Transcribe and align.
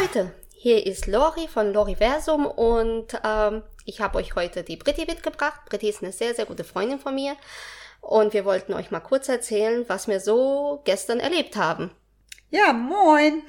Leute, 0.00 0.32
hier 0.54 0.86
ist 0.86 1.06
Lori 1.06 1.48
von 1.48 1.72
Loriversum 1.72 2.46
und 2.46 3.08
ähm, 3.24 3.62
ich 3.84 4.00
habe 4.00 4.16
euch 4.18 4.34
heute 4.34 4.62
die 4.62 4.76
Britti 4.76 5.04
mitgebracht. 5.04 5.60
Britti 5.68 5.88
ist 5.88 6.02
eine 6.02 6.12
sehr, 6.12 6.34
sehr 6.34 6.46
gute 6.46 6.64
Freundin 6.64 6.98
von 6.98 7.14
mir 7.14 7.36
und 8.00 8.32
wir 8.32 8.46
wollten 8.46 8.72
euch 8.72 8.90
mal 8.90 9.00
kurz 9.00 9.28
erzählen, 9.28 9.84
was 9.88 10.08
wir 10.08 10.20
so 10.20 10.80
gestern 10.84 11.20
erlebt 11.20 11.56
haben. 11.56 11.90
Ja, 12.50 12.72
moin. 12.72 13.42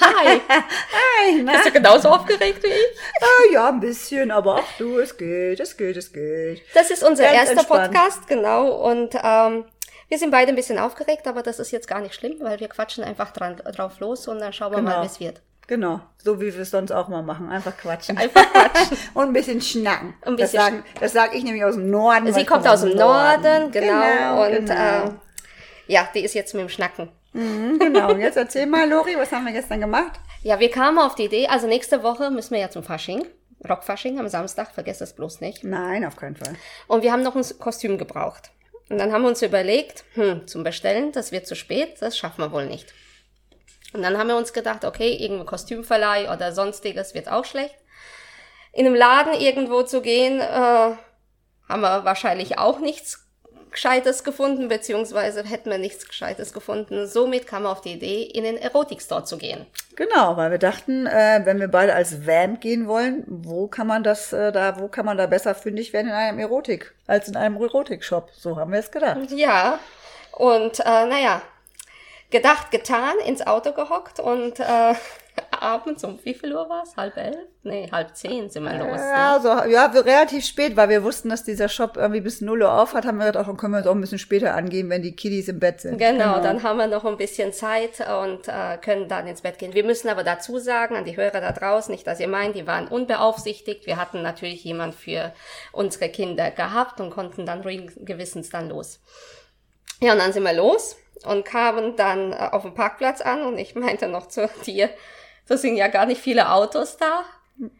Hi. 0.00 0.40
Hi, 0.48 1.42
na? 1.42 1.52
Bist 1.52 1.66
du 1.66 1.72
genauso 1.72 2.08
aufgeregt 2.08 2.62
wie 2.62 2.68
ich? 2.68 2.98
Ah, 3.20 3.52
ja, 3.52 3.68
ein 3.68 3.80
bisschen, 3.80 4.30
aber 4.30 4.60
ach 4.62 4.78
du, 4.78 4.98
es 4.98 5.16
geht, 5.16 5.60
es 5.60 5.76
geht, 5.76 5.96
es 5.96 6.12
geht. 6.12 6.62
Das 6.72 6.90
ist 6.90 7.02
unser 7.02 7.24
Ganz 7.24 7.36
erster 7.36 7.52
entspannt. 7.58 7.92
Podcast, 7.92 8.26
genau. 8.26 8.70
Und 8.90 9.14
ähm, 9.22 9.64
wir 10.08 10.18
sind 10.18 10.30
beide 10.30 10.50
ein 10.50 10.56
bisschen 10.56 10.78
aufgeregt, 10.78 11.26
aber 11.26 11.42
das 11.42 11.58
ist 11.58 11.72
jetzt 11.72 11.88
gar 11.88 12.00
nicht 12.00 12.14
schlimm, 12.14 12.36
weil 12.40 12.60
wir 12.60 12.68
quatschen 12.68 13.04
einfach 13.04 13.32
dran, 13.32 13.56
drauf 13.56 14.00
los 14.00 14.28
und 14.28 14.38
dann 14.38 14.52
schauen 14.52 14.72
wir 14.72 14.80
mal, 14.82 14.90
Genau. 14.92 15.02
wie 15.02 15.06
es 15.06 15.20
wird. 15.20 15.42
Genau, 15.66 16.00
so 16.18 16.40
wie 16.40 16.52
wir 16.52 16.60
es 16.60 16.70
sonst 16.70 16.92
auch 16.92 17.08
mal 17.08 17.22
machen, 17.22 17.48
einfach 17.48 17.76
quatschen. 17.76 18.18
Einfach 18.18 18.44
quatschen. 18.52 18.98
Und 19.14 19.28
ein 19.28 19.32
bisschen 19.32 19.60
schnacken. 19.62 20.14
Ein 20.22 20.36
bisschen 20.36 20.58
das 20.58 20.64
sagen, 20.64 20.84
das 21.00 21.12
sag 21.12 21.34
ich 21.34 21.42
nämlich 21.42 21.64
aus 21.64 21.74
dem 21.74 21.90
Norden. 21.90 22.32
Sie 22.32 22.44
kommt 22.44 22.66
aus 22.68 22.82
dem 22.82 22.96
Norden, 22.96 23.70
genau. 23.70 24.02
Genau, 24.02 24.44
und 24.44 24.66
genau. 24.66 24.74
Äh, 24.74 25.10
ja, 25.86 26.08
die 26.14 26.20
ist 26.20 26.34
jetzt 26.34 26.54
mit 26.54 26.62
dem 26.62 26.68
Schnacken. 26.68 27.08
Mhm, 27.32 27.78
genau, 27.78 28.12
und 28.12 28.20
jetzt 28.20 28.36
erzähl 28.36 28.66
mal, 28.66 28.88
Lori, 28.88 29.16
was 29.16 29.32
haben 29.32 29.44
wir 29.44 29.52
gestern 29.52 29.80
gemacht? 29.80 30.20
Ja, 30.42 30.60
wir 30.60 30.70
kamen 30.70 30.98
auf 30.98 31.14
die 31.14 31.24
Idee, 31.24 31.46
also 31.48 31.66
nächste 31.66 32.02
Woche 32.02 32.30
müssen 32.30 32.52
wir 32.52 32.60
ja 32.60 32.70
zum 32.70 32.84
Fasching. 32.84 33.24
Rockfasching 33.68 34.18
am 34.18 34.28
Samstag, 34.28 34.72
vergesst 34.72 35.00
es 35.00 35.14
bloß 35.14 35.40
nicht. 35.40 35.64
Nein, 35.64 36.04
auf 36.04 36.16
keinen 36.16 36.36
Fall. 36.36 36.54
Und 36.86 37.02
wir 37.02 37.12
haben 37.12 37.22
noch 37.22 37.34
ein 37.34 37.44
Kostüm 37.58 37.96
gebraucht. 37.96 38.50
Und 38.90 38.98
dann 38.98 39.12
haben 39.12 39.22
wir 39.22 39.28
uns 39.28 39.40
überlegt, 39.40 40.04
hm, 40.14 40.46
zum 40.46 40.62
Bestellen, 40.62 41.12
das 41.12 41.32
wird 41.32 41.46
zu 41.46 41.56
spät, 41.56 41.96
das 42.00 42.18
schaffen 42.18 42.42
wir 42.42 42.52
wohl 42.52 42.66
nicht. 42.66 42.92
Und 43.94 44.02
dann 44.02 44.18
haben 44.18 44.28
wir 44.28 44.36
uns 44.36 44.52
gedacht, 44.52 44.84
okay, 44.84 45.14
irgendein 45.14 45.46
Kostümverleih 45.46 46.30
oder 46.32 46.52
sonstiges 46.52 47.14
wird 47.14 47.28
auch 47.28 47.44
schlecht. 47.44 47.76
In 48.72 48.86
einem 48.86 48.96
Laden 48.96 49.34
irgendwo 49.34 49.84
zu 49.84 50.02
gehen, 50.02 50.40
äh, 50.40 50.44
haben 51.68 51.80
wir 51.80 52.04
wahrscheinlich 52.04 52.58
auch 52.58 52.80
nichts 52.80 53.24
Gescheites 53.70 54.22
gefunden, 54.22 54.68
beziehungsweise 54.68 55.44
hätten 55.44 55.70
wir 55.70 55.78
nichts 55.78 56.08
Gescheites 56.08 56.52
gefunden. 56.52 57.06
Somit 57.06 57.46
kam 57.46 57.66
auf 57.66 57.80
die 57.80 57.92
Idee, 57.92 58.22
in 58.22 58.44
den 58.44 58.56
Erotikstore 58.56 59.24
zu 59.24 59.38
gehen. 59.38 59.66
Genau, 59.96 60.36
weil 60.36 60.50
wir 60.50 60.58
dachten, 60.58 61.06
äh, 61.06 61.42
wenn 61.44 61.60
wir 61.60 61.68
beide 61.68 61.94
als 61.94 62.26
Vamp 62.26 62.60
gehen 62.60 62.88
wollen, 62.88 63.24
wo 63.26 63.68
kann 63.68 63.86
man 63.86 64.02
das 64.02 64.32
äh, 64.32 64.50
da, 64.52 64.78
wo 64.80 64.88
kann 64.88 65.06
man 65.06 65.18
da 65.18 65.26
besser 65.26 65.54
fündig 65.54 65.92
werden 65.92 66.08
in 66.08 66.14
einem 66.14 66.38
Erotik, 66.40 66.94
als 67.06 67.28
in 67.28 67.36
einem 67.36 67.60
Erotik-Shop? 67.60 68.30
So 68.32 68.56
haben 68.56 68.72
wir 68.72 68.80
es 68.80 68.90
gedacht. 68.90 69.30
Ja, 69.30 69.78
und 70.32 70.80
äh, 70.80 71.06
naja, 71.06 71.42
gedacht, 72.34 72.70
getan, 72.70 73.14
ins 73.24 73.46
Auto 73.46 73.72
gehockt 73.72 74.18
und 74.20 74.58
äh, 74.60 74.94
abends 75.60 76.04
um 76.04 76.18
wie 76.24 76.34
viel 76.34 76.54
Uhr 76.54 76.68
war's? 76.68 76.96
Halb 76.96 77.16
elf? 77.16 77.36
Nee, 77.62 77.88
halb 77.90 78.14
zehn 78.14 78.50
sind 78.50 78.64
wir 78.64 78.74
los. 78.74 79.00
Ja, 79.00 79.36
Ne? 79.36 79.40
so, 79.42 79.48
ja, 79.70 79.94
wir- 79.94 80.04
relativ 80.04 80.44
spät, 80.44 80.76
weil 80.76 80.88
wir 80.88 81.02
wussten, 81.04 81.28
dass 81.30 81.44
dieser 81.44 81.68
Shop 81.68 81.96
irgendwie 81.96 82.20
bis 82.20 82.40
0 82.40 82.62
Uhr 82.62 82.72
auf 82.72 82.92
hat, 82.92 83.06
haben 83.06 83.16
wir 83.18 83.26
gedacht, 83.26 83.48
dann 83.48 83.56
können 83.56 83.72
wir 83.72 83.78
uns 83.78 83.86
auch 83.86 83.94
ein 83.94 84.00
bisschen 84.00 84.18
später 84.18 84.54
angehen, 84.54 84.90
wenn 84.90 85.00
die 85.02 85.16
Kiddies 85.16 85.48
im 85.48 85.60
Bett 85.60 85.80
sind. 85.80 85.96
Genau, 85.98 86.40
dann 86.40 86.62
haben 86.62 86.76
wir 86.76 86.86
noch 86.88 87.04
ein 87.04 87.16
bisschen 87.16 87.52
Zeit 87.52 88.00
und 88.00 88.48
äh, 88.48 88.76
können 88.78 89.08
dann 89.08 89.26
ins 89.26 89.40
Bett 89.42 89.58
gehen. 89.58 89.72
Wir 89.74 89.84
müssen 89.84 90.08
aber 90.08 90.24
dazu 90.24 90.58
sagen, 90.58 90.96
an 90.96 91.04
die 91.04 91.16
Hörer 91.16 91.40
da 91.40 91.52
draußen, 91.52 91.90
nicht, 91.92 92.06
dass 92.06 92.20
ihr 92.20 92.28
meint, 92.28 92.54
die 92.56 92.66
waren 92.66 92.86
unbeaufsichtigt. 92.88 93.86
Wir 93.86 93.96
hatten 93.96 94.22
natürlich 94.22 94.62
jemand 94.64 94.94
für 94.94 95.32
unsere 95.72 96.08
Kinder 96.10 96.50
gehabt 96.50 97.00
und 97.00 97.10
konnten 97.10 97.46
dann 97.46 97.60
ruhigen 97.62 98.04
Gewissens 98.04 98.50
dann 98.50 98.68
los. 98.68 99.00
Ja, 100.00 100.12
und 100.12 100.18
dann 100.18 100.32
sind 100.32 100.42
wir 100.42 100.52
los 100.52 100.96
und 101.24 101.44
kamen 101.44 101.96
dann 101.96 102.32
äh, 102.32 102.48
auf 102.52 102.62
dem 102.62 102.74
Parkplatz 102.74 103.20
an 103.20 103.42
und 103.44 103.58
ich 103.58 103.74
meinte 103.74 104.08
noch 104.08 104.28
zu 104.28 104.48
dir, 104.66 104.90
das 105.48 105.62
sind 105.62 105.76
ja 105.76 105.88
gar 105.88 106.06
nicht 106.06 106.20
viele 106.20 106.50
Autos 106.50 106.96
da. 106.96 107.24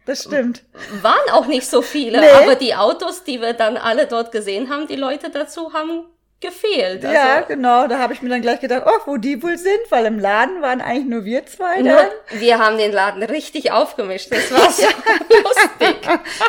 Das 0.06 0.22
stimmt. 0.24 0.62
Waren 1.02 1.30
auch 1.32 1.46
nicht 1.46 1.66
so 1.66 1.82
viele, 1.82 2.20
Nee. 2.20 2.30
aber 2.30 2.54
die 2.54 2.76
Autos, 2.76 3.24
die 3.24 3.40
wir 3.40 3.54
dann 3.54 3.76
alle 3.76 4.06
dort 4.06 4.30
gesehen 4.30 4.70
haben, 4.70 4.86
die 4.86 4.94
Leute 4.96 5.30
dazu 5.30 5.72
haben 5.72 6.04
gefehlt. 6.40 7.04
Also, 7.04 7.16
ja, 7.16 7.40
genau, 7.40 7.86
da 7.86 7.98
habe 7.98 8.12
ich 8.12 8.20
mir 8.20 8.28
dann 8.28 8.42
gleich 8.42 8.60
gedacht, 8.60 8.82
oh, 8.86 9.00
wo 9.06 9.16
die 9.16 9.42
wohl 9.42 9.56
sind, 9.56 9.80
weil 9.90 10.04
im 10.04 10.18
Laden 10.18 10.60
waren 10.60 10.80
eigentlich 10.80 11.06
nur 11.06 11.24
wir 11.24 11.46
zwei 11.46 11.82
dann. 11.82 12.08
wir 12.32 12.58
haben 12.58 12.76
den 12.76 12.92
Laden 12.92 13.22
richtig 13.22 13.72
aufgemischt. 13.72 14.30
Das 14.30 14.52
war 14.52 14.70
so 14.70 14.82
lustig. 14.82 16.08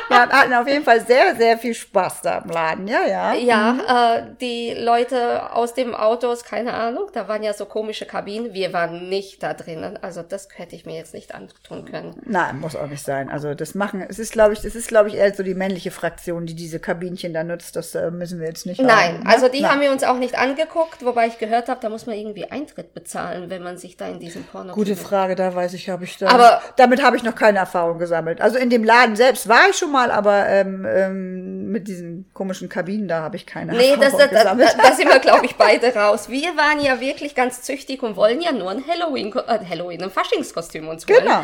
Wir 0.10 0.18
hatten 0.18 0.54
auf 0.54 0.68
jeden 0.68 0.84
Fall 0.84 1.06
sehr, 1.06 1.36
sehr 1.36 1.58
viel 1.58 1.74
Spaß 1.74 2.22
da 2.22 2.40
im 2.40 2.50
Laden, 2.50 2.88
ja, 2.88 3.06
ja. 3.06 3.34
Ja, 3.34 4.18
äh, 4.18 4.24
die 4.42 4.74
Leute 4.74 5.54
aus 5.54 5.74
dem 5.74 5.96
Autos, 5.96 6.44
keine 6.44 6.74
Ahnung, 6.74 7.10
da 7.14 7.28
waren 7.28 7.44
ja 7.44 7.54
so 7.54 7.66
komische 7.66 8.06
Kabinen. 8.06 8.54
Wir 8.54 8.74
waren 8.74 9.08
nicht 9.08 9.42
da 9.44 9.54
drinnen. 9.54 9.98
Also 10.02 10.24
das 10.24 10.50
hätte 10.56 10.76
ich 10.76 10.86
mir 10.86 10.96
jetzt 10.96 11.14
nicht 11.14 11.34
antun 11.34 11.86
können. 11.86 12.22
Nein, 12.26 12.60
muss 12.60 12.76
auch 12.76 12.88
nicht 12.88 13.04
sein. 13.04 13.30
Also 13.30 13.54
das 13.54 13.76
machen, 13.76 14.06
es 14.08 14.20
ist, 14.20 14.34
glaube 14.34 14.54
ich, 14.54 14.64
es 14.64 14.76
ist, 14.76 14.90
glaube 14.90 15.10
ich, 15.10 15.16
eher 15.16 15.34
so 15.34 15.44
die 15.44 15.56
männliche 15.56 15.92
Fraktion, 15.92 16.46
die 16.46 16.56
diese 16.56 16.80
Kabinchen 16.80 17.34
da 17.34 17.44
nutzt. 17.44 17.76
Das 17.76 17.96
äh, 17.96 18.12
müssen 18.12 18.40
wir 18.40 18.48
jetzt 18.48 18.66
nicht 18.66 18.82
Nein, 18.82 19.16
haben, 19.16 19.24
ne? 19.24 19.30
also 19.30 19.48
die 19.48 19.62
Nein. 19.62 19.72
Haben 19.76 19.82
wir 19.82 19.92
uns 19.92 20.04
auch 20.04 20.18
nicht 20.18 20.38
angeguckt, 20.38 21.04
wobei 21.06 21.28
ich 21.28 21.38
gehört 21.38 21.70
habe, 21.70 21.80
da 21.82 21.90
muss 21.90 22.06
man 22.06 22.16
irgendwie 22.16 22.50
Eintritt 22.50 22.94
bezahlen, 22.94 23.50
wenn 23.50 23.62
man 23.62 23.78
sich 23.78 23.98
da 23.98 24.08
in 24.08 24.20
diesem 24.20 24.44
Porno. 24.44 24.74
Gute 24.74 24.96
Frage, 24.96 25.36
da 25.36 25.54
weiß 25.54 25.74
ich, 25.74 25.90
habe 25.90 26.04
ich 26.06 26.18
da. 26.18 26.28
Aber- 26.30 26.62
damit 26.78 27.04
habe 27.04 27.18
ich 27.18 27.24
noch 27.24 27.36
keine 27.36 27.60
Erfahrung 27.60 28.00
gesammelt. 28.00 28.42
Also 28.42 28.58
in 28.58 28.70
dem 28.70 28.84
Laden 28.84 29.16
selbst 29.16 29.48
war 29.48 29.70
ich 29.70 29.76
schon 29.76 29.92
mal, 29.92 30.10
aber 30.12 30.48
ähm, 30.48 30.86
ähm, 30.90 31.72
mit 31.72 31.88
diesen 31.88 32.30
komischen 32.34 32.70
Kabinen 32.70 33.08
da 33.08 33.22
habe 33.22 33.36
ich 33.36 33.46
keine 33.46 33.74
Nee, 33.74 33.92
Erfahrung 33.92 34.02
das, 34.02 34.18
das, 34.18 34.30
gesammelt. 34.30 34.76
da 34.82 34.92
sind 34.94 35.10
wir, 35.10 35.20
glaube 35.20 35.46
ich, 35.46 35.56
beide 35.56 35.94
raus. 35.94 36.30
Wir 36.30 36.56
waren 36.58 36.80
ja 36.82 37.00
wirklich 37.00 37.36
ganz 37.36 37.62
züchtig 37.62 38.02
und 38.04 38.16
wollen 38.16 38.42
ja 38.42 38.52
nur 38.52 38.72
ein 38.72 38.84
Halloween, 38.88 39.34
äh, 39.36 39.60
Halloween, 39.70 40.04
ein 40.04 40.10
Faschingskostüm 40.12 40.88
uns 40.88 41.06
holen. 41.08 41.20
genau. 41.24 41.44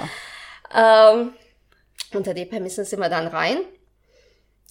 Ähm, 0.74 1.34
unter 2.14 2.34
die 2.34 2.46
Prämissen 2.46 2.86
sind 2.86 3.00
wir 3.00 3.10
dann 3.10 3.28
rein 3.28 3.58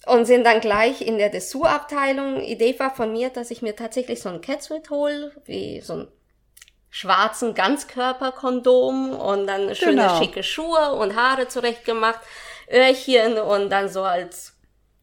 und 0.05 0.25
sind 0.25 0.45
dann 0.45 0.61
gleich 0.61 1.01
in 1.01 1.17
der 1.17 1.29
Dessous-Abteilung. 1.29 2.41
Idee 2.41 2.77
war 2.79 2.93
von 2.95 3.11
mir, 3.13 3.29
dass 3.29 3.51
ich 3.51 3.61
mir 3.61 3.75
tatsächlich 3.75 4.21
so 4.21 4.29
ein 4.29 4.41
Catsuit 4.41 4.89
hole, 4.89 5.31
wie 5.45 5.81
so 5.81 5.93
ein 5.93 6.07
schwarzen 6.89 7.53
Ganzkörperkondom 7.53 9.11
und 9.11 9.47
dann 9.47 9.73
schöne 9.75 10.01
Genau. 10.03 10.19
schicke 10.19 10.43
Schuhe 10.43 10.93
und 10.93 11.15
Haare 11.15 11.47
zurechtgemacht, 11.47 12.19
Öhrchen 12.69 13.37
und 13.37 13.69
dann 13.69 13.89
so 13.89 14.01
als 14.03 14.53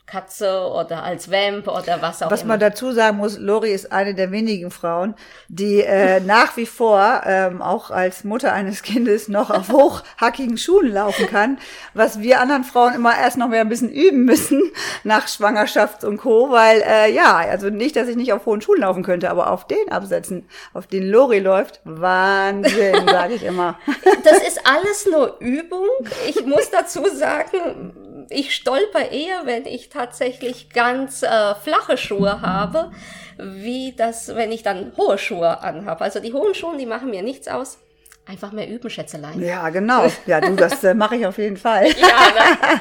Katze 0.09 0.63
oder 0.63 1.03
als 1.03 1.31
Vamp 1.31 1.69
oder 1.69 2.01
was 2.01 2.23
auch 2.23 2.31
Was 2.31 2.43
immer. 2.43 2.55
man 2.55 2.61
dazu 2.61 2.93
sagen 2.93 3.19
muss, 3.19 3.39
Lori 3.39 3.71
ist 3.71 3.93
eine 3.93 4.15
der 4.15 4.33
wenigen 4.33 4.71
Frauen, 4.71 5.15
die 5.49 5.83
äh, 5.83 6.21
nach 6.25 6.57
wie 6.57 6.67
vor 6.67 7.23
ähm, 7.27 7.61
auch 7.61 7.91
als 7.91 8.25
Mutter 8.25 8.53
eines 8.53 8.83
Kindes 8.83 9.29
noch 9.29 9.51
auf 9.51 9.69
hochhackigen 9.69 10.57
Schuhen 10.57 10.93
laufen 10.93 11.27
kann, 11.27 11.59
was 11.93 12.21
wir 12.21 12.41
anderen 12.41 12.65
Frauen 12.65 12.95
immer 12.95 13.17
erst 13.19 13.37
noch 13.37 13.49
mehr 13.49 13.61
ein 13.61 13.69
bisschen 13.69 13.91
üben 13.93 14.25
müssen 14.25 14.63
nach 15.05 15.29
Schwangerschaft 15.29 16.05
und 16.05 16.17
Co. 16.17 16.51
Weil 16.51 16.83
äh, 16.87 17.13
ja, 17.13 17.37
also 17.37 17.69
nicht, 17.69 17.97
dass 17.97 18.09
ich 18.09 18.17
nicht 18.17 18.33
auf 18.33 18.47
hohen 18.47 18.63
Schuhen 18.63 18.81
laufen 18.81 19.03
könnte, 19.03 19.31
aber 19.31 19.51
auf 19.51 19.67
den 19.67 19.91
Absätzen, 19.91 20.49
auf 20.73 20.87
den 20.87 21.09
Lori 21.09 21.39
läuft, 21.39 21.81
Wahnsinn, 21.85 23.07
sage 23.11 23.35
ich 23.35 23.45
immer. 23.45 23.79
Das 24.25 24.39
ist 24.39 24.67
alles 24.67 25.07
nur 25.07 25.37
Übung. 25.41 25.87
Ich 26.29 26.45
muss 26.47 26.71
dazu 26.71 27.05
sagen, 27.09 28.18
ich 28.31 28.55
stolper 28.55 29.11
eher, 29.11 29.47
wenn 29.47 29.67
ich 29.67 29.89
tatsächlich 29.89 30.71
ganz 30.71 31.23
äh, 31.23 31.55
flache 31.55 31.97
Schuhe 31.97 32.41
habe, 32.41 32.91
wie 33.39 33.95
das, 33.97 34.35
wenn 34.35 34.53
ich 34.53 34.63
dann 34.63 34.93
hohe 34.97 35.19
Schuhe 35.19 35.61
anhabe. 35.61 36.03
Also 36.03 36.21
die 36.21 36.33
hohen 36.33 36.55
Schuhe, 36.55 36.77
die 36.77 36.87
machen 36.87 37.11
mir 37.11 37.23
nichts 37.23 37.49
aus. 37.49 37.79
Einfach 38.27 38.53
mehr 38.53 38.69
üben, 38.69 38.91
Schätzelein. 38.91 39.41
Ja, 39.41 39.71
genau. 39.71 40.07
Ja, 40.27 40.41
du, 40.41 40.55
das 40.55 40.85
äh, 40.85 40.93
mache 40.93 41.17
ich 41.17 41.27
auf 41.27 41.39
jeden 41.39 41.57
Fall. 41.57 41.87
Ja, 41.99 42.07
ne? 42.07 42.81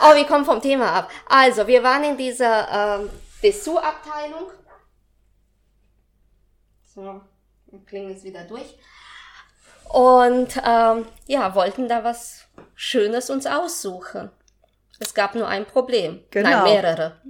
Oh, 0.00 0.14
wir 0.14 0.24
kommen 0.24 0.44
vom 0.44 0.62
Thema 0.62 0.92
ab. 0.92 1.10
Also, 1.26 1.66
wir 1.66 1.82
waren 1.82 2.04
in 2.04 2.16
dieser 2.16 3.00
ähm, 3.00 3.10
Dessous-Abteilung. 3.42 4.50
So, 6.94 7.20
klingen 7.86 8.10
jetzt 8.10 8.22
wieder 8.22 8.44
durch. 8.44 8.78
Und 9.88 10.56
ähm, 10.64 11.06
ja, 11.26 11.54
wollten 11.56 11.88
da 11.88 12.04
was 12.04 12.44
Schönes 12.76 13.30
uns 13.30 13.46
aussuchen. 13.46 14.30
Es 15.00 15.14
gab 15.14 15.34
nur 15.34 15.48
ein 15.48 15.66
Problem. 15.66 16.22
Genau. 16.30 16.50
Nein, 16.50 16.64
mehrere. 16.64 17.20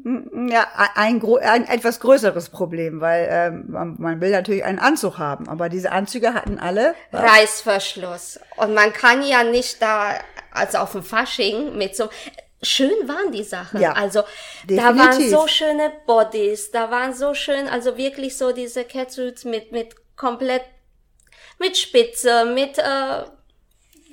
Ja, 0.53 0.67
ein, 0.95 1.23
ein 1.23 1.67
etwas 1.67 2.01
größeres 2.01 2.51
Problem, 2.51 3.01
weil 3.01 3.27
ähm, 3.31 3.65
man, 3.69 3.97
man 3.99 4.21
will 4.21 4.31
natürlich 4.31 4.65
einen 4.65 4.79
Anzug 4.79 5.19
haben, 5.19 5.49
aber 5.49 5.69
diese 5.69 5.91
Anzüge 5.91 6.35
hatten 6.35 6.59
alle 6.59 6.95
Reißverschluss. 7.13 8.41
Und 8.57 8.75
man 8.75 8.93
kann 8.93 9.25
ja 9.25 9.45
nicht 9.45 9.81
da, 9.81 10.15
also 10.51 10.79
auf 10.79 10.93
dem 10.93 11.03
Fasching 11.03 11.77
mit 11.77 11.97
so, 11.97 12.11
schön 12.63 13.09
waren 13.09 13.33
die 13.33 13.45
Sachen. 13.45 13.81
Ja, 13.81 13.93
also 13.93 14.23
da 14.69 14.85
waren 14.85 14.97
definitiv. 14.97 15.31
so 15.31 15.47
schöne 15.47 15.93
Bodies, 16.07 16.71
da 16.71 16.91
waren 16.91 17.15
so 17.15 17.33
schön, 17.35 17.69
also 17.69 17.97
wirklich 17.97 18.37
so 18.37 18.53
diese 18.53 18.85
Catsuits 18.85 19.45
mit, 19.45 19.73
mit 19.73 20.17
komplett, 20.17 20.63
mit 21.59 21.79
Spitze, 21.79 22.45
mit, 22.45 22.79
äh, 22.79 23.25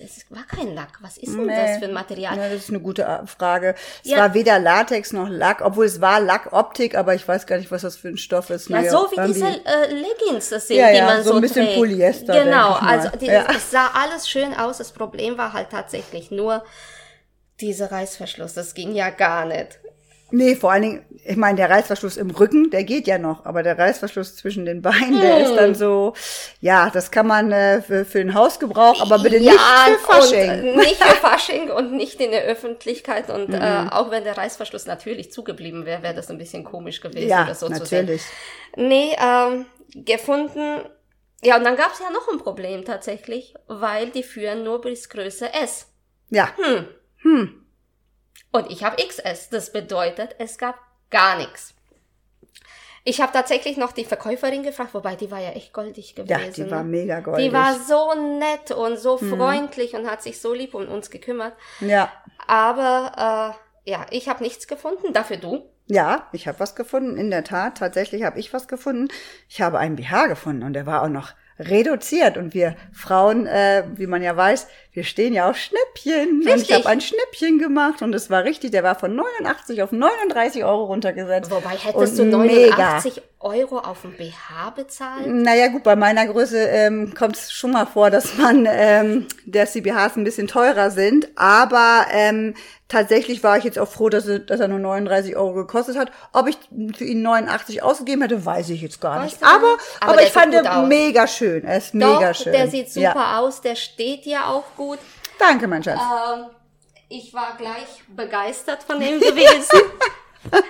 es 0.03 0.25
war 0.29 0.43
kein 0.43 0.73
Lack. 0.75 0.99
Was 1.01 1.17
ist 1.17 1.33
denn 1.33 1.47
das 1.47 1.77
für 1.79 1.85
ein 1.85 1.93
Material? 1.93 2.35
Ja, 2.37 2.49
das 2.49 2.59
ist 2.63 2.69
eine 2.69 2.79
gute 2.79 3.03
äh, 3.03 3.25
Frage. 3.27 3.75
Es 4.03 4.09
Ja. 4.11 4.17
war 4.17 4.33
weder 4.33 4.59
Latex 4.59 5.13
noch 5.13 5.29
Lack, 5.29 5.61
obwohl 5.61 5.85
es 5.85 6.01
war 6.01 6.19
Lackoptik, 6.19 6.95
aber 6.95 7.13
ich 7.15 7.27
weiß 7.27 7.45
gar 7.45 7.57
nicht, 7.57 7.71
was 7.71 7.81
das 7.83 7.95
für 7.97 8.07
ein 8.09 8.17
Stoff 8.17 8.49
ist. 8.49 8.69
Ja, 8.69 8.77
Naja, 8.77 8.91
so 8.91 9.07
wie 9.11 9.15
irgendwie- 9.15 9.33
diese 9.33 9.65
äh, 9.65 9.87
Leggings 9.93 10.49
das 10.49 10.67
sind, 10.67 10.77
Ja, 10.77 10.89
die 10.91 10.97
ja, 10.97 11.05
man 11.05 11.23
so 11.23 11.29
so, 11.31 11.35
ein 11.35 11.41
bisschen 11.41 11.65
trägt. 11.65 11.77
Polyester, 11.77 12.43
Genau, 12.43 12.73
also 12.73 13.09
die, 13.17 13.29
es 13.29 13.71
sah 13.71 13.91
alles 13.93 14.27
schön 14.29 14.53
aus. 14.53 14.77
Das 14.79 14.91
Problem 14.91 15.37
war 15.37 15.53
halt 15.53 15.69
tatsächlich 15.69 16.31
nur 16.31 16.63
dieser 17.59 17.91
Reißverschluss. 17.91 18.53
Das 18.55 18.73
ging 18.73 18.93
ja 18.95 19.09
gar 19.11 19.45
nicht. 19.45 19.79
Nee, 20.31 20.55
vor 20.55 20.71
allen 20.71 20.81
Dingen, 20.81 21.05
ich 21.25 21.35
meine, 21.35 21.57
der 21.57 21.69
Reißverschluss 21.69 22.17
im 22.17 22.31
Rücken, 22.31 22.69
der 22.71 22.83
geht 22.83 23.05
ja 23.07 23.17
noch, 23.17 23.45
aber 23.45 23.63
der 23.63 23.77
Reißverschluss 23.77 24.35
zwischen 24.37 24.65
den 24.65 24.81
Beinen, 24.81 25.19
der 25.21 25.35
Hm. 25.35 25.43
ist 25.43 25.55
dann 25.55 25.75
so, 25.75 26.13
ja, 26.61 26.89
das 26.89 27.11
kann 27.11 27.27
man 27.27 27.51
äh, 27.51 27.81
für, 27.81 28.05
für 28.05 28.17
den 28.19 28.33
Hausgebrauch, 28.33 29.01
aber 29.01 29.19
bitte 29.19 29.37
ja, 29.37 29.51
nicht 29.51 29.59
für 29.59 29.97
Fasching. 30.11 30.49
Äh, 30.49 30.75
nicht 30.77 30.95
für 31.03 31.15
Fasching 31.15 31.69
und 31.69 31.93
nicht 31.93 32.19
in 32.21 32.31
der 32.31 32.43
Öffentlichkeit. 32.43 33.29
Und 33.29 33.49
Mhm. 33.49 33.55
äh, 33.55 33.87
auch 33.91 34.09
wenn 34.11 34.23
der 34.23 34.37
Reißverschluss 34.37 34.85
natürlich 34.85 35.31
zugeblieben 35.31 35.85
wäre, 35.85 36.01
wäre 36.03 36.13
das 36.15 36.29
ein 36.29 36.37
bisschen 36.37 36.63
komisch 36.63 37.01
gewesen, 37.01 37.29
ja, 37.29 37.45
das 37.45 37.59
so 37.59 37.67
zu 37.69 37.85
sehen. 37.85 37.99
natürlich. 38.05 38.23
Nee, 38.77 39.15
ähm, 39.21 39.65
gefunden. 39.93 40.81
Ja, 41.43 41.57
und 41.57 41.63
dann 41.63 41.75
gab 41.75 41.91
es 41.93 41.99
ja 41.99 42.09
noch 42.11 42.31
ein 42.31 42.37
Problem 42.37 42.85
tatsächlich, 42.85 43.53
weil 43.67 44.09
die 44.11 44.23
führen 44.23 44.63
nur 44.63 44.79
bis 44.81 45.09
Größe 45.09 45.51
S. 45.53 45.87
Ja, 46.29 46.49
Hm. 46.57 46.85
hm. 47.23 47.60
Und 48.51 48.69
ich 48.71 48.83
habe 48.83 48.97
XS. 49.01 49.49
Das 49.49 49.71
bedeutet, 49.71 50.35
es 50.39 50.57
gab 50.57 50.77
gar 51.09 51.37
nichts. 51.37 51.73
Ich 53.03 53.19
habe 53.19 53.31
tatsächlich 53.33 53.77
noch 53.77 53.93
die 53.93 54.05
Verkäuferin 54.05 54.61
gefragt, 54.61 54.93
wobei 54.93 55.15
die 55.15 55.31
war 55.31 55.39
ja 55.39 55.51
echt 55.51 55.73
goldig 55.73 56.13
gewesen. 56.13 56.29
ja, 56.39 56.49
die 56.51 56.61
ne? 56.63 56.71
war 56.71 56.83
mega 56.83 57.19
goldig. 57.21 57.45
Die 57.47 57.53
war 57.53 57.73
so 57.79 58.13
nett 58.37 58.69
und 58.71 58.97
so 58.99 59.17
Mhm. 59.19 59.37
freundlich 59.37 59.95
und 59.95 60.07
hat 60.09 60.21
sich 60.21 60.39
so 60.39 60.53
lieb 60.53 60.75
um 60.75 60.87
uns 60.87 61.09
gekümmert. 61.09 61.53
ja, 61.79 62.11
Aber 62.45 63.55
äh, 63.85 63.89
ja, 63.91 64.05
ich 64.11 64.29
habe 64.29 64.43
nichts 64.43 64.67
gefunden. 64.67 65.13
Dafür 65.13 65.37
du. 65.37 65.65
Ja, 65.87 66.27
ich 66.31 66.47
habe 66.47 66.59
was 66.59 66.75
gefunden. 66.75 67.17
In 67.17 67.31
der 67.31 67.43
Tat, 67.43 67.79
tatsächlich 67.79 68.23
habe 68.23 68.39
ich 68.39 68.53
was 68.53 68.67
gefunden. 68.67 69.07
Ich 69.49 69.61
habe 69.61 69.79
einen 69.79 69.95
BH 69.95 70.27
gefunden 70.27 70.61
und 70.63 70.73
der 70.73 70.85
war 70.85 71.01
auch 71.01 71.09
noch 71.09 71.31
reduziert. 71.57 72.37
Und 72.37 72.53
wir 72.53 72.75
Frauen, 72.93 73.47
äh, 73.47 73.83
wie 73.95 74.07
man 74.07 74.21
ja 74.21 74.37
weiß, 74.37 74.67
wir 74.93 75.03
stehen 75.03 75.33
ja 75.33 75.49
auf 75.49 75.55
Schnäppchen. 75.57 76.41
Und 76.41 76.41
ich 76.41 76.53
Richtig. 76.53 76.75
habe 76.75 76.87
ein 76.87 76.99
Schnäppchen 77.01 77.59
gemacht 77.59 78.01
und 78.01 78.13
es 78.13 78.29
war 78.29 78.43
richtig. 78.43 78.71
Der 78.71 78.83
war 78.83 78.95
von 78.95 79.15
89 79.15 79.81
auf 79.83 79.91
39 79.91 80.63
Euro 80.65 80.85
runtergesetzt. 80.85 81.49
Wobei 81.51 81.77
hättest 81.77 82.19
und 82.19 82.31
du 82.31 82.37
mega. 82.39 82.75
89 82.75 83.21
Euro 83.39 83.79
auf 83.79 84.01
dem 84.01 84.11
BH 84.17 84.69
bezahlt? 84.75 85.25
Naja 85.27 85.67
gut, 85.69 85.83
bei 85.83 85.95
meiner 85.95 86.27
Größe 86.27 86.59
ähm, 86.59 87.13
kommt 87.17 87.37
es 87.37 87.51
schon 87.51 87.71
mal 87.71 87.85
vor, 87.85 88.09
dass 88.11 88.37
man, 88.37 88.67
ähm, 88.69 89.27
dass 89.47 89.71
die 89.73 89.81
BHs 89.81 90.15
ein 90.17 90.23
bisschen 90.23 90.47
teurer 90.47 90.91
sind. 90.91 91.29
Aber 91.37 92.05
ähm, 92.11 92.53
tatsächlich 92.87 93.43
war 93.43 93.57
ich 93.57 93.63
jetzt 93.63 93.79
auch 93.79 93.87
froh, 93.87 94.09
dass, 94.09 94.27
er- 94.27 94.39
dass 94.39 94.59
er 94.59 94.67
nur 94.67 94.77
39 94.77 95.35
Euro 95.37 95.53
gekostet 95.53 95.97
hat. 95.97 96.11
Ob 96.33 96.47
ich 96.49 96.57
für 96.95 97.03
ihn 97.05 97.23
89 97.23 97.81
ausgegeben 97.81 98.21
hätte, 98.21 98.45
weiß 98.45 98.69
ich 98.69 98.81
jetzt 98.81 99.01
gar 99.01 99.23
nicht. 99.23 99.41
Weißt 99.41 99.55
Aber? 99.55 99.77
Aber 100.01 100.11
aber, 100.13 100.21
ich 100.21 100.29
fand 100.29 100.53
aus. 100.67 100.87
mega 100.87 101.25
schön. 101.25 101.63
Er 101.63 101.77
ist 101.77 101.95
Doch, 101.95 102.19
mega 102.19 102.33
schön. 102.35 102.51
der 102.53 102.67
sieht 102.67 102.91
super 102.91 103.01
Ja. 103.15 103.39
aus, 103.39 103.61
der 103.61 103.75
steht 103.75 104.25
ja 104.27 104.47
auch 104.49 104.65
gut. 104.77 104.80
Danke, 105.39 105.67
mein 105.67 105.83
Schatz. 105.83 105.99
Ähm, 105.99 106.45
ich 107.09 107.33
war 107.33 107.55
gleich 107.57 108.03
begeistert 108.07 108.83
von 108.83 108.99
dem 108.99 109.19
gewesen. 109.19 109.81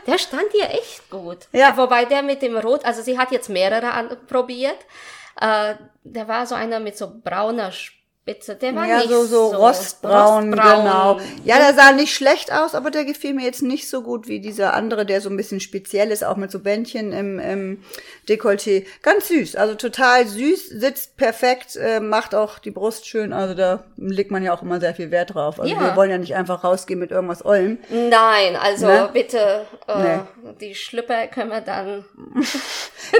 Der 0.05 0.17
stand 0.17 0.53
ihr 0.53 0.69
echt 0.69 1.09
gut. 1.09 1.47
Ja. 1.53 1.75
Wobei 1.77 2.05
der 2.05 2.23
mit 2.23 2.41
dem 2.41 2.57
Rot, 2.57 2.83
also 2.83 3.01
sie 3.01 3.17
hat 3.17 3.31
jetzt 3.31 3.49
mehrere 3.49 3.91
anprobiert. 3.91 4.79
Äh, 5.39 5.75
der 6.03 6.27
war 6.27 6.45
so 6.45 6.55
einer 6.55 6.79
mit 6.79 6.97
so 6.97 7.11
brauner 7.23 7.71
Spitze. 8.31 8.55
Der 8.55 8.75
war 8.75 8.85
ja, 8.87 8.97
nicht 8.97 9.09
so, 9.09 9.25
so 9.25 9.47
rostbraun, 9.47 10.53
rostbraun. 10.53 10.83
genau. 10.83 11.19
Ja, 11.43 11.57
der 11.57 11.73
sah 11.73 11.91
nicht 11.91 12.13
schlecht 12.13 12.51
aus, 12.51 12.75
aber 12.75 12.91
der 12.91 13.03
gefiel 13.05 13.33
mir 13.33 13.45
jetzt 13.45 13.61
nicht 13.61 13.89
so 13.89 14.01
gut 14.01 14.27
wie 14.27 14.39
dieser 14.39 14.73
andere, 14.73 15.05
der 15.05 15.21
so 15.21 15.29
ein 15.29 15.37
bisschen 15.37 15.59
speziell 15.59 16.11
ist, 16.11 16.23
auch 16.23 16.37
mit 16.37 16.51
so 16.51 16.59
Bändchen 16.59 17.11
im, 17.11 17.39
im 17.39 17.83
Dekolleté. 18.29 18.85
Ganz 19.01 19.27
süß, 19.27 19.55
also 19.55 19.75
total 19.75 20.27
süß, 20.27 20.67
sitzt 20.69 21.17
perfekt, 21.17 21.75
äh, 21.75 21.99
macht 21.99 22.33
auch 22.35 22.59
die 22.59 22.71
Brust 22.71 23.07
schön, 23.07 23.33
also 23.33 23.53
da 23.53 23.83
legt 23.97 24.31
man 24.31 24.43
ja 24.43 24.53
auch 24.53 24.61
immer 24.61 24.79
sehr 24.79 24.95
viel 24.95 25.11
Wert 25.11 25.33
drauf. 25.33 25.59
Also 25.59 25.73
Ja. 25.73 25.81
wir 25.81 25.95
wollen 25.95 26.09
ja 26.11 26.17
nicht 26.17 26.35
einfach 26.35 26.63
rausgehen 26.63 26.99
mit 26.99 27.11
irgendwas 27.11 27.43
Ollem. 27.45 27.79
Nein, 27.89 28.55
also 28.55 28.87
Ne? 28.87 29.09
bitte, 29.11 29.65
äh, 29.87 30.01
Nee. 30.03 30.19
die 30.59 30.75
Schlüpper 30.75 31.27
können 31.27 31.49
wir 31.49 31.61
dann 31.61 32.05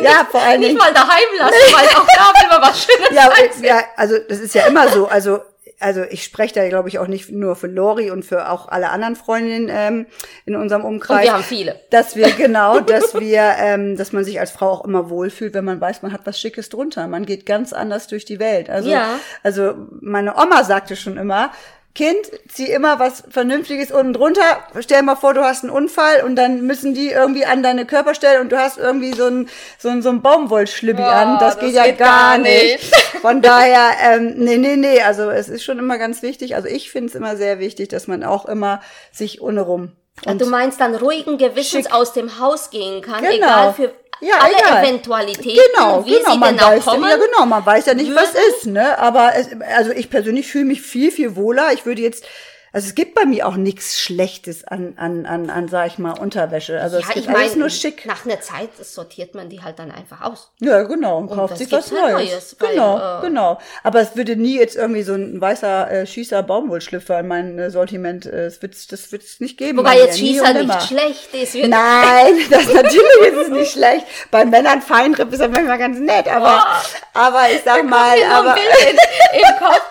Ja, 0.02 0.26
vor 0.30 0.42
allen 0.46 0.62
nicht 0.62 0.78
mal 0.78 0.94
daheim 0.94 1.24
lassen, 1.38 1.74
weil 1.74 1.88
auch 1.90 2.08
da 2.08 2.42
will 2.42 2.50
man 2.50 2.62
was 2.62 2.84
Schönes 2.86 3.10
Ja, 3.12 3.30
ja, 3.78 3.84
also 3.98 4.18
das 4.30 4.40
ist 4.40 4.56
ja 4.56 4.66
immer 4.68 4.88
so. 4.88 5.01
Also, 5.06 5.40
also 5.80 6.04
ich 6.04 6.24
spreche 6.24 6.54
da, 6.54 6.68
glaube 6.70 6.90
ich, 6.90 7.00
auch 7.00 7.08
nicht 7.08 7.32
nur 7.32 7.56
für 7.56 7.68
Lori 7.68 8.12
und 8.12 8.24
für 8.24 8.50
auch 8.50 8.68
alle 8.68 8.90
anderen 8.90 9.16
Freundinnen 9.16 9.68
ähm, 9.72 10.06
in 10.46 10.56
unserem 10.56 10.86
Umkreis. 10.86 11.20
Und 11.20 11.24
wir 11.24 11.34
haben 11.34 11.44
viele. 11.44 11.80
Dass 11.90 12.16
wir, 12.16 12.30
genau, 12.38 12.80
dass 12.80 13.16
wir, 13.16 13.56
ähm, 13.58 13.98
dass 13.98 14.12
man 14.12 14.24
sich 14.24 14.40
als 14.40 14.52
Frau 14.52 14.70
auch 14.70 14.86
immer 14.86 15.10
wohlfühlt, 15.10 15.54
wenn 15.54 15.66
man 15.66 15.82
weiß, 15.82 16.02
man 16.04 16.14
hat 16.14 16.22
was 16.26 16.40
Schickes 16.40 16.70
drunter. 16.70 17.08
Man 17.08 17.26
geht 17.26 17.46
ganz 17.46 17.74
anders 17.74 18.08
durch 18.08 18.26
die 18.26 18.40
Welt. 18.40 18.70
Also, 18.70 18.90
Ja. 18.90 19.20
also 19.44 19.74
meine 20.02 20.36
Oma 20.36 20.64
sagte 20.64 20.96
schon 20.96 21.18
immer, 21.18 21.52
Kind, 21.94 22.20
zieh 22.48 22.72
immer 22.72 23.00
was 23.00 23.24
Vernünftiges 23.30 23.92
unten 23.92 24.14
drunter. 24.14 24.60
Stell 24.80 25.02
mal 25.04 25.16
vor, 25.16 25.34
du 25.34 25.44
hast 25.44 25.64
einen 25.64 25.72
Unfall 25.72 26.24
und 26.24 26.38
dann 26.38 26.62
müssen 26.62 26.94
die 26.94 27.10
irgendwie 27.10 27.46
an 27.46 27.64
deine 27.64 27.86
Körperstelle 27.86 28.40
und 28.40 28.52
du 28.52 28.58
hast 28.58 28.78
irgendwie 28.78 29.14
so 29.14 29.26
ein, 29.26 29.50
so 29.78 29.90
ein, 29.90 30.02
so 30.02 30.10
ein 30.10 30.22
Baumwollschlibbi 30.22 31.02
Boah, 31.02 31.12
an. 31.12 31.40
Das, 31.40 31.56
das 31.56 31.66
geht 31.66 31.74
ja 31.74 31.86
geht 31.86 31.98
gar 31.98 32.08
gar 32.08 32.38
nicht. 32.38 32.82
nicht. 32.82 32.96
Von 33.22 33.42
daher, 33.42 33.92
ähm, 34.04 34.36
nee, 34.38 34.58
nee, 34.58 34.78
nee, 34.78 35.02
also 35.02 35.30
es 35.30 35.50
ist 35.50 35.64
schon 35.64 35.80
immer 35.80 35.98
ganz 35.98 36.22
wichtig. 36.22 36.56
Also 36.56 36.70
ich 36.70 36.92
finde 36.92 37.10
es 37.10 37.16
immer 37.16 37.36
sehr 37.36 37.60
wichtig, 37.60 37.90
dass 37.90 38.08
man 38.08 38.24
auch 38.24 38.46
immer 38.46 38.82
sich 39.12 39.42
ohne 39.42 39.62
rum. 39.62 39.92
Und 40.26 40.40
du 40.42 40.46
meinst 40.46 40.80
dann 40.80 40.94
ruhigen 40.96 41.38
Gewissens 41.38 41.86
Schick. 41.86 41.94
aus 41.94 42.14
dem 42.14 42.40
Haus 42.40 42.70
gehen 42.70 43.02
kann, 43.02 43.22
Genau. 43.24 43.34
egal 43.36 43.74
für 43.74 43.94
Ja, 44.20 44.36
alle 44.40 44.54
egal. 44.56 44.84
Eventualitäten, 44.86 45.60
Genau, 45.76 46.06
wie 46.06 46.12
genau, 46.18 46.32
sie 46.34 46.38
man 46.38 46.56
denn 46.58 46.64
auch 46.66 46.70
weiß 46.72 46.86
kommen. 46.86 47.10
ja, 47.10 47.16
genau, 47.18 47.46
man 47.48 47.66
weiß 47.66 47.88
ja 47.88 47.94
nicht, 47.96 48.14
was 48.16 48.34
würden. 48.36 48.44
ist, 48.56 48.66
ne? 48.68 48.98
Aber 49.00 49.32
es, 49.36 49.48
also 49.76 49.90
ich 49.92 50.10
persönlich 50.12 50.48
fühle 50.48 50.66
mich 50.66 50.82
viel, 50.82 51.12
viel 51.12 51.36
wohler. 51.36 51.74
Ich 51.74 51.86
würde 51.88 52.02
jetzt, 52.04 52.24
also 52.74 52.88
es 52.88 52.96
gibt 52.96 53.16
bei 53.16 53.26
mir 53.26 53.48
auch 53.48 53.58
nichts 53.58 54.00
Schlechtes 54.00 54.64
an, 54.64 54.94
an, 54.96 55.26
an, 55.26 55.50
an, 55.50 55.68
sag 55.68 55.88
ich 55.88 55.98
mal, 55.98 56.18
Unterwäsche. 56.18 56.80
Also 56.80 56.98
es 56.98 57.08
ja, 57.08 57.14
gibt 57.14 57.26
ich 57.26 57.32
meine, 57.32 57.54
nur 57.58 57.70
schick. 57.70 58.06
nach 58.06 58.26
einer 58.26 58.40
Zeit 58.40 58.70
sortiert 58.82 59.36
man 59.36 59.50
die 59.50 59.62
halt 59.62 59.78
dann 59.78 59.92
einfach 59.92 60.22
aus. 60.22 60.52
Ja, 60.60 60.84
genau, 60.84 61.18
und 61.18 61.30
kauft 61.30 61.52
das 61.52 61.60
sich 61.60 61.72
was 61.72 61.92
halt 61.92 62.14
Neues. 62.14 62.30
Neues, 62.30 62.56
weil, 62.60 62.70
genau, 62.72 62.98
äh, 62.98 63.22
genau. 63.22 63.60
Aber 63.84 64.00
es 64.00 64.16
würde 64.16 64.38
nie 64.38 64.58
jetzt 64.58 64.78
irgendwie 64.78 65.04
so 65.04 65.14
ein 65.16 65.42
weißer 65.42 65.92
äh, 65.92 66.08
Schießer 66.08 66.44
Baumwollschlüpfer 66.44 67.20
in 67.20 67.28
mein 67.28 67.60
äh, 67.60 67.70
Sortiment, 67.70 68.26
äh, 68.26 68.46
es 68.46 68.62
wird's, 68.62 68.88
das 68.88 69.12
wird's 69.12 69.42
nicht 69.42 69.58
geben. 69.58 69.80
Wobei 69.80 69.96
bei 69.96 70.06
jetzt 70.06 70.20
Schießer 70.20 70.46
und 70.46 70.54
nicht 70.54 70.68
nimmer. 70.68 70.80
schlecht 70.80 71.34
ist. 71.34 71.56
Nein, 71.56 72.36
das 72.50 72.74
natürlich 72.74 73.32
ist 73.32 73.38
es 73.38 73.50
nicht 73.50 73.72
schlecht. 73.74 74.06
Bei 74.32 74.46
Männern 74.46 74.82
Feinripp 74.82 75.34
ist 75.34 75.42
ja 75.42 75.50
manchmal 75.50 75.78
ganz 75.78 76.00
nett, 76.00 76.30
aber, 76.30 76.66
aber 77.14 77.52
ich 77.54 77.62
sag 77.66 77.84
mal, 77.84 78.16
aber 78.24 78.56
im 78.56 79.58
Kopf. 79.60 79.82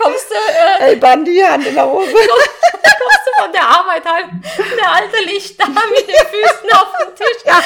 Kommst 0.00 0.30
du, 0.30 0.84
äh, 0.84 0.90
ey, 0.90 0.96
Bandi, 0.96 1.38
Hand 1.40 1.66
in 1.66 1.74
der 1.74 1.86
Hose. 1.86 2.19
Kommst 2.28 3.26
du 3.26 3.42
von 3.42 3.52
der 3.52 3.62
Arbeit 3.66 4.02
heim, 4.06 4.42
der 4.78 4.90
Alte 4.92 5.16
liegt 5.26 5.58
da 5.60 5.66
mit 5.66 6.06
den 6.08 6.26
Füßen 6.26 6.70
auf 6.72 6.88
dem 7.00 7.14
Tisch. 7.16 7.42
Ja, 7.44 7.60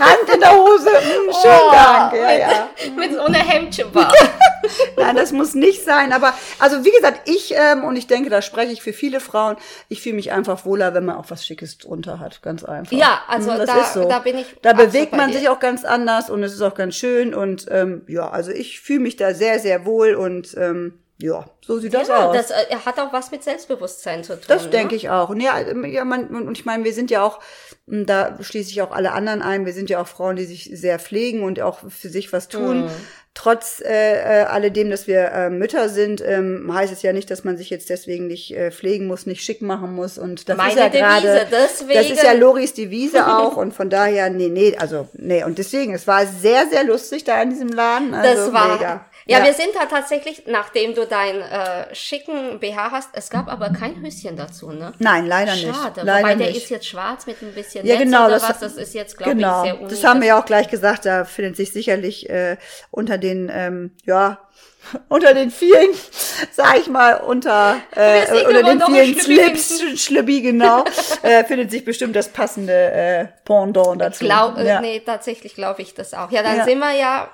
Hand 0.06 0.28
in 0.34 0.40
der 0.40 0.52
Hose. 0.54 0.90
Hm, 0.90 1.32
schönen 1.42 1.60
Oh, 1.68 1.72
Dank. 1.72 2.12
Ja, 2.14 2.32
ja. 2.32 2.68
Mit 2.96 3.12
so 3.12 3.20
einer 3.22 3.38
Hemdchen 3.38 3.94
war. 3.94 4.12
Nein, 4.96 5.16
das 5.16 5.32
muss 5.32 5.54
nicht 5.54 5.84
sein. 5.84 6.12
Aber 6.12 6.34
also 6.58 6.84
wie 6.84 6.90
gesagt, 6.90 7.28
ich 7.28 7.54
ähm, 7.56 7.84
und 7.84 7.96
ich 7.96 8.06
denke, 8.06 8.30
da 8.30 8.42
spreche 8.42 8.72
ich 8.72 8.82
für 8.82 8.92
viele 8.92 9.20
Frauen. 9.20 9.56
Ich 9.88 10.02
fühle 10.02 10.16
mich 10.16 10.32
einfach 10.32 10.64
wohler, 10.64 10.94
wenn 10.94 11.04
man 11.04 11.16
auch 11.16 11.26
was 11.28 11.44
Schickes 11.46 11.78
drunter 11.78 12.18
hat, 12.18 12.42
ganz 12.42 12.64
einfach. 12.64 12.92
Ja, 12.96 13.20
also 13.28 13.52
Hm, 13.52 13.66
da- 13.66 13.80
ist 13.80 13.92
so. 13.94 14.08
da 14.08 14.18
bin 14.20 14.38
ich 14.38 14.46
Da 14.62 14.72
bewegt 14.72 15.12
man 15.12 15.32
sich 15.32 15.48
auch 15.48 15.60
ganz 15.60 15.84
anders 15.84 16.30
und 16.30 16.42
es 16.42 16.52
ist 16.54 16.62
auch 16.62 16.74
ganz 16.74 16.94
schön 16.96 17.34
und 17.34 17.66
ähm, 17.70 18.02
ja, 18.08 18.28
also 18.30 18.50
ich 18.50 18.80
fühle 18.80 19.00
mich 19.00 19.16
da 19.16 19.34
sehr, 19.34 19.58
sehr 19.60 19.84
wohl 19.84 20.14
und 20.14 20.56
ähm, 20.56 20.98
ja, 21.18 21.46
so 21.66 21.78
sieht 21.78 21.94
das 21.94 22.08
Ja, 22.08 22.26
aus. 22.26 22.36
das 22.36 22.50
äh, 22.50 22.76
hat 22.84 22.98
auch 22.98 23.10
was 23.12 23.30
mit 23.30 23.42
Selbstbewusstsein 23.42 24.22
zu 24.22 24.34
tun. 24.34 24.44
Das 24.48 24.64
ne? 24.64 24.70
denke 24.70 24.94
ich 24.94 25.08
auch. 25.08 25.30
Und 25.30 25.40
ja, 25.40 25.58
ähm, 25.58 25.84
ja 25.86 26.04
man, 26.04 26.26
und 26.28 26.58
ich 26.58 26.66
meine, 26.66 26.84
wir 26.84 26.92
sind 26.92 27.10
ja 27.10 27.22
auch, 27.22 27.40
m, 27.88 28.04
da 28.04 28.36
schließe 28.40 28.70
ich 28.70 28.82
auch 28.82 28.90
alle 28.92 29.12
anderen 29.12 29.40
ein, 29.40 29.64
wir 29.64 29.72
sind 29.72 29.88
ja 29.88 30.00
auch 30.02 30.06
Frauen, 30.08 30.36
die 30.36 30.44
sich 30.44 30.70
sehr 30.74 30.98
pflegen 30.98 31.42
und 31.42 31.60
auch 31.60 31.78
für 31.88 32.10
sich 32.10 32.32
was 32.34 32.48
tun. 32.48 32.84
Mhm. 32.84 32.90
Trotz 33.32 33.82
äh, 33.84 34.42
äh, 34.42 34.44
alledem, 34.44 34.88
dass 34.90 35.06
wir 35.06 35.30
äh, 35.30 35.50
Mütter 35.50 35.88
sind, 35.90 36.22
ähm, 36.22 36.70
heißt 36.72 36.92
es 36.92 37.02
ja 37.02 37.12
nicht, 37.12 37.30
dass 37.30 37.44
man 37.44 37.56
sich 37.58 37.68
jetzt 37.68 37.88
deswegen 37.90 38.26
nicht 38.28 38.54
äh, 38.54 38.70
pflegen 38.70 39.06
muss, 39.06 39.26
nicht 39.26 39.42
schick 39.42 39.60
machen 39.60 39.94
muss. 39.94 40.16
Und 40.16 40.48
das 40.48 40.56
Meine 40.56 40.70
ist 40.70 40.78
ja 40.78 40.88
gerade, 40.88 41.46
das 41.50 41.82
ist 41.82 42.22
ja 42.22 42.32
Loris 42.32 42.72
Devise 42.74 43.26
auch. 43.38 43.56
und 43.56 43.72
von 43.74 43.90
daher, 43.90 44.30
nee, 44.30 44.48
nee, 44.48 44.74
also, 44.78 45.08
nee. 45.14 45.44
Und 45.44 45.58
deswegen, 45.58 45.94
es 45.94 46.06
war 46.06 46.26
sehr, 46.26 46.66
sehr 46.70 46.84
lustig 46.84 47.24
da 47.24 47.40
in 47.42 47.50
diesem 47.50 47.68
Laden. 47.68 48.14
Also 48.14 48.44
Das 48.46 48.52
war, 48.54 48.74
mega. 48.74 49.04
Ja, 49.28 49.38
Ja. 49.40 49.44
wir 49.44 49.54
sind 49.54 49.70
da 49.74 49.86
tatsächlich, 49.86 50.44
nachdem 50.46 50.94
du 50.94 51.04
deinen 51.04 51.42
äh, 51.42 51.92
schicken 51.94 52.60
BH 52.60 52.92
hast, 52.92 53.10
es 53.14 53.28
gab 53.28 53.48
aber 53.48 53.70
kein 53.70 54.00
Höschen 54.00 54.36
dazu, 54.36 54.70
ne? 54.70 54.92
Nein, 55.00 55.26
leider 55.26 55.52
nicht. 55.52 55.66
Schade, 55.74 56.02
leider 56.04 56.20
wobei 56.28 56.34
der 56.36 56.46
nicht. 56.46 56.62
ist 56.62 56.70
jetzt 56.70 56.86
schwarz 56.86 57.26
mit 57.26 57.42
ein 57.42 57.52
bisschen 57.52 57.84
Ja, 57.84 57.94
Netz 57.94 58.04
genau, 58.04 58.28
das- 58.28 58.48
was. 58.48 58.60
Das 58.60 58.74
ist 58.74 58.94
jetzt, 58.94 59.18
glaube 59.18 59.34
genau. 59.34 59.62
ich, 59.64 59.70
sehr 59.70 59.74
unnötig. 59.80 59.98
Das 60.00 60.08
haben 60.08 60.20
wir 60.20 60.28
ja 60.28 60.40
auch 60.40 60.44
gleich 60.44 60.68
gesagt, 60.68 61.06
da 61.06 61.24
findet 61.24 61.56
sich 61.56 61.72
sicherlich 61.72 62.30
äh, 62.30 62.56
unter 62.92 63.18
den, 63.18 63.50
ähm, 63.52 63.90
ja, 64.04 64.38
unter 65.08 65.34
den 65.34 65.50
vielen, 65.50 65.90
sag 66.52 66.78
ich 66.78 66.86
mal, 66.86 67.14
unter, 67.14 67.78
äh, 67.96 68.44
unter 68.46 68.62
den 68.62 68.80
vielen 68.80 69.18
Slips, 69.18 69.82
Schlüppi, 70.04 70.40
genau, 70.40 70.84
äh, 71.22 71.42
findet 71.42 71.72
sich 71.72 71.84
bestimmt 71.84 72.14
das 72.14 72.28
passende 72.28 72.72
äh, 72.92 73.26
Pendant 73.44 74.00
dazu. 74.00 74.24
Glaub, 74.24 74.56
äh, 74.56 74.68
ja. 74.68 74.80
Nee, 74.80 75.00
tatsächlich 75.00 75.56
glaube 75.56 75.82
ich 75.82 75.94
das 75.94 76.14
auch. 76.14 76.30
Ja, 76.30 76.44
dann 76.44 76.58
Ja. 76.58 76.64
sind 76.64 76.78
wir 76.78 76.92
ja. 76.92 77.28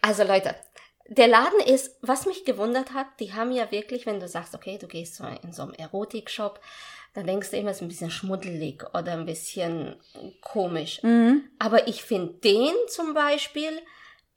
Also 0.00 0.22
Leute, 0.22 0.54
der 1.08 1.28
Laden 1.28 1.60
ist, 1.60 1.96
was 2.00 2.26
mich 2.26 2.44
gewundert 2.44 2.94
hat, 2.94 3.06
die 3.20 3.34
haben 3.34 3.52
ja 3.52 3.70
wirklich, 3.70 4.06
wenn 4.06 4.20
du 4.20 4.28
sagst, 4.28 4.54
okay, 4.54 4.78
du 4.78 4.86
gehst 4.86 5.16
so 5.16 5.24
in 5.42 5.52
so 5.52 5.62
einem 5.62 5.74
Erotikshop, 5.74 6.60
dann 7.12 7.26
denkst 7.26 7.50
du 7.50 7.56
immer, 7.56 7.70
es 7.70 7.76
ist 7.76 7.82
ein 7.82 7.88
bisschen 7.88 8.10
schmuddelig 8.10 8.84
oder 8.92 9.12
ein 9.12 9.26
bisschen 9.26 9.96
komisch. 10.40 11.02
Mhm. 11.02 11.44
Aber 11.58 11.86
ich 11.88 12.02
finde 12.02 12.34
den 12.34 12.72
zum 12.88 13.14
Beispiel 13.14 13.80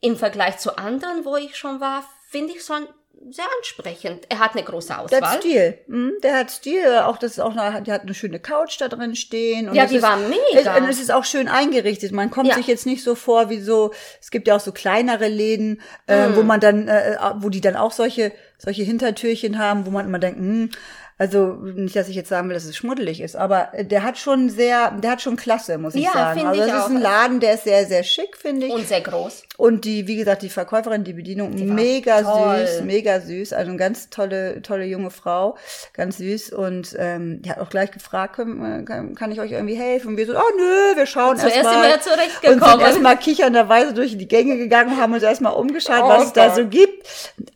im 0.00 0.16
Vergleich 0.16 0.58
zu 0.58 0.78
anderen, 0.78 1.24
wo 1.24 1.36
ich 1.36 1.56
schon 1.56 1.80
war, 1.80 2.08
finde 2.28 2.52
ich 2.52 2.64
schon 2.64 2.86
sehr 3.30 3.44
ansprechend. 3.58 4.24
Er 4.28 4.38
hat 4.38 4.54
eine 4.54 4.62
große 4.62 4.88
Der 4.88 5.00
Auswahl. 5.00 5.20
hat 5.22 5.40
Stil. 5.42 5.78
Mhm, 5.86 6.12
der 6.22 6.36
hat 6.38 6.50
Stil. 6.50 6.98
Auch 7.04 7.18
das 7.18 7.32
ist 7.32 7.40
auch 7.40 7.54
eine, 7.56 7.82
der 7.82 7.94
hat 7.94 8.02
eine 8.02 8.14
schöne 8.14 8.38
Couch 8.40 8.80
da 8.80 8.88
drin 8.88 9.14
stehen. 9.16 9.68
Und 9.68 9.74
Ja, 9.74 9.86
die 9.86 9.96
ist, 9.96 10.02
war 10.02 10.16
mega. 10.16 10.38
Es, 10.54 10.66
und 10.82 10.88
es 10.88 11.00
ist 11.00 11.10
auch 11.12 11.24
schön 11.24 11.48
eingerichtet. 11.48 12.12
Man 12.12 12.30
kommt 12.30 12.48
Ja. 12.48 12.54
sich 12.54 12.66
jetzt 12.66 12.86
nicht 12.86 13.02
so 13.02 13.14
vor 13.14 13.50
wie 13.50 13.60
so, 13.60 13.92
es 14.20 14.30
gibt 14.30 14.48
ja 14.48 14.56
auch 14.56 14.60
so 14.60 14.72
kleinere 14.72 15.28
Läden, 15.28 15.80
äh, 16.06 16.28
Mhm. 16.28 16.36
wo 16.36 16.42
man 16.42 16.60
dann, 16.60 16.88
äh, 16.88 17.16
wo 17.36 17.48
die 17.50 17.60
dann 17.60 17.76
auch 17.76 17.92
solche, 17.92 18.32
solche 18.56 18.82
Hintertürchen 18.82 19.58
haben, 19.58 19.84
wo 19.86 19.90
man 19.90 20.06
immer 20.06 20.18
denkt, 20.18 20.38
hm, 20.38 20.70
also 21.18 21.54
nicht, 21.60 21.96
dass 21.96 22.08
ich 22.08 22.14
jetzt 22.14 22.28
sagen 22.28 22.48
will, 22.48 22.54
dass 22.54 22.64
es 22.64 22.76
schmuddelig 22.76 23.20
ist, 23.20 23.34
aber 23.36 23.70
der 23.80 24.04
hat 24.04 24.18
schon 24.18 24.48
sehr, 24.50 24.92
der 24.92 25.10
hat 25.10 25.20
schon 25.20 25.36
Klasse, 25.36 25.76
muss 25.76 25.94
ich 25.96 26.04
Ja, 26.04 26.12
sagen. 26.12 26.40
finde 26.40 26.48
Also 26.50 26.62
ich 26.62 26.68
das 26.70 26.78
ist 26.78 26.84
auch. 26.84 26.90
ein 26.90 27.00
Laden, 27.02 27.40
der 27.40 27.54
ist 27.54 27.64
sehr, 27.64 27.84
sehr 27.86 28.04
schick, 28.04 28.36
finde 28.36 28.66
ich. 28.66 28.72
Und 28.72 28.86
sehr 28.86 29.00
groß. 29.00 29.42
Und 29.56 29.84
die, 29.84 30.06
wie 30.06 30.14
gesagt, 30.14 30.42
die 30.42 30.48
Verkäuferin, 30.48 31.02
die 31.02 31.14
Bedienung, 31.14 31.58
war 31.58 31.74
mega 31.74 32.22
toll. 32.22 32.64
süß, 32.66 32.82
mega 32.84 33.20
süß. 33.20 33.52
Also 33.52 33.70
eine 33.70 33.78
ganz 33.78 34.08
tolle, 34.10 34.62
tolle 34.62 34.84
junge 34.84 35.10
Frau, 35.10 35.56
ganz 35.92 36.18
süß. 36.18 36.52
Und 36.52 36.94
ähm, 36.96 37.42
die 37.42 37.50
hat 37.50 37.58
auch 37.58 37.68
gleich 37.68 37.90
gefragt, 37.90 38.36
können, 38.36 38.82
äh, 38.82 38.84
kann, 38.84 39.16
kann 39.16 39.32
ich 39.32 39.40
euch 39.40 39.50
irgendwie 39.50 39.74
helfen? 39.74 40.08
Und 40.10 40.16
wir 40.16 40.26
so, 40.26 40.34
oh 40.36 40.56
nö, 40.56 40.96
wir 40.96 41.06
schauen 41.06 41.36
Zuerst 41.36 41.56
erst 41.56 41.68
sind 41.68 41.80
mal. 41.80 41.88
wir 41.88 42.00
zurechtgekommen. 42.00 42.62
Und 42.62 42.70
sind 42.70 42.80
erstmal 42.80 43.16
kichernderweise 43.16 43.92
durch 43.94 44.16
die 44.16 44.28
Gänge 44.28 44.56
gegangen 44.56 44.92
und 44.92 45.00
haben 45.00 45.12
uns 45.12 45.24
erstmal 45.24 45.54
umgeschaut, 45.54 46.02
Oh 46.04 46.08
was 46.08 46.26
es 46.26 46.32
da 46.32 46.54
so 46.54 46.64
gibt. 46.66 47.04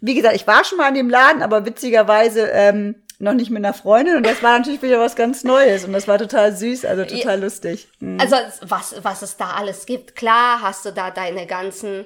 Wie 0.00 0.14
gesagt, 0.16 0.34
ich 0.34 0.46
war 0.48 0.64
schon 0.64 0.78
mal 0.78 0.88
in 0.88 0.94
dem 0.94 1.08
Laden, 1.08 1.42
aber 1.42 1.64
witzigerweise 1.64 2.48
ähm, 2.52 2.96
noch 3.22 3.34
nicht 3.34 3.50
mit 3.50 3.64
einer 3.64 3.72
Freundin. 3.72 4.16
Und 4.16 4.26
das 4.26 4.42
war 4.42 4.58
natürlich 4.58 4.82
wieder 4.82 4.98
was 4.98 5.14
ganz 5.14 5.44
Neues. 5.44 5.84
Und 5.84 5.92
das 5.92 6.08
war 6.08 6.18
total 6.18 6.54
süß, 6.54 6.84
also 6.84 7.04
total 7.04 7.40
lustig. 7.40 7.88
Mhm. 8.00 8.20
Also 8.20 8.36
was, 8.62 8.96
was 9.02 9.22
es 9.22 9.36
da 9.36 9.50
alles 9.50 9.86
gibt. 9.86 10.16
Klar 10.16 10.60
hast 10.60 10.84
du 10.84 10.92
da 10.92 11.12
deine 11.12 11.46
ganzen 11.46 12.04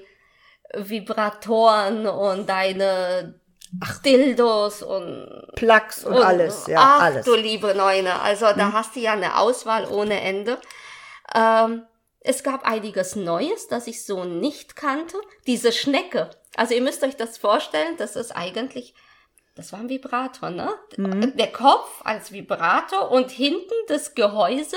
Vibratoren 0.74 2.06
und 2.06 2.48
deine 2.48 3.40
Dildos 4.04 4.82
und, 4.82 5.48
Plugs 5.56 6.04
und, 6.04 6.14
alles, 6.14 6.66
ja, 6.66 6.78
ach, 6.78 7.02
alles. 7.02 7.26
Mhm. 7.26 7.30
du 7.30 7.36
liebe 7.36 7.74
Neune. 7.74 8.20
Also 8.20 8.46
da 8.54 8.72
hast 8.72 8.94
du 8.94 9.00
ja 9.00 9.12
eine 9.12 9.38
Auswahl 9.38 9.86
ohne 9.86 10.20
Ende. 10.20 10.58
Ähm, 11.34 11.86
es 12.20 12.42
gab 12.42 12.66
einiges 12.66 13.16
Neues, 13.16 13.68
das 13.68 13.86
ich 13.86 14.04
so 14.04 14.24
nicht 14.24 14.76
kannte. 14.76 15.16
Diese 15.46 15.72
Schnecke. 15.72 16.30
Also 16.56 16.74
ihr 16.74 16.82
müsst 16.82 17.02
euch 17.02 17.16
das 17.16 17.38
vorstellen, 17.38 17.96
das 17.96 18.16
ist 18.16 18.32
eigentlich, 18.32 18.94
das 19.56 19.72
war 19.72 19.80
ein 19.80 19.88
Vibrator, 19.88 20.50
ne? 20.50 20.68
Mhm. 20.96 21.36
Der 21.36 21.50
Kopf 21.50 22.02
als 22.04 22.30
Vibrator 22.30 23.10
und 23.10 23.30
hinten 23.30 23.74
das 23.88 24.14
Gehäuse 24.14 24.76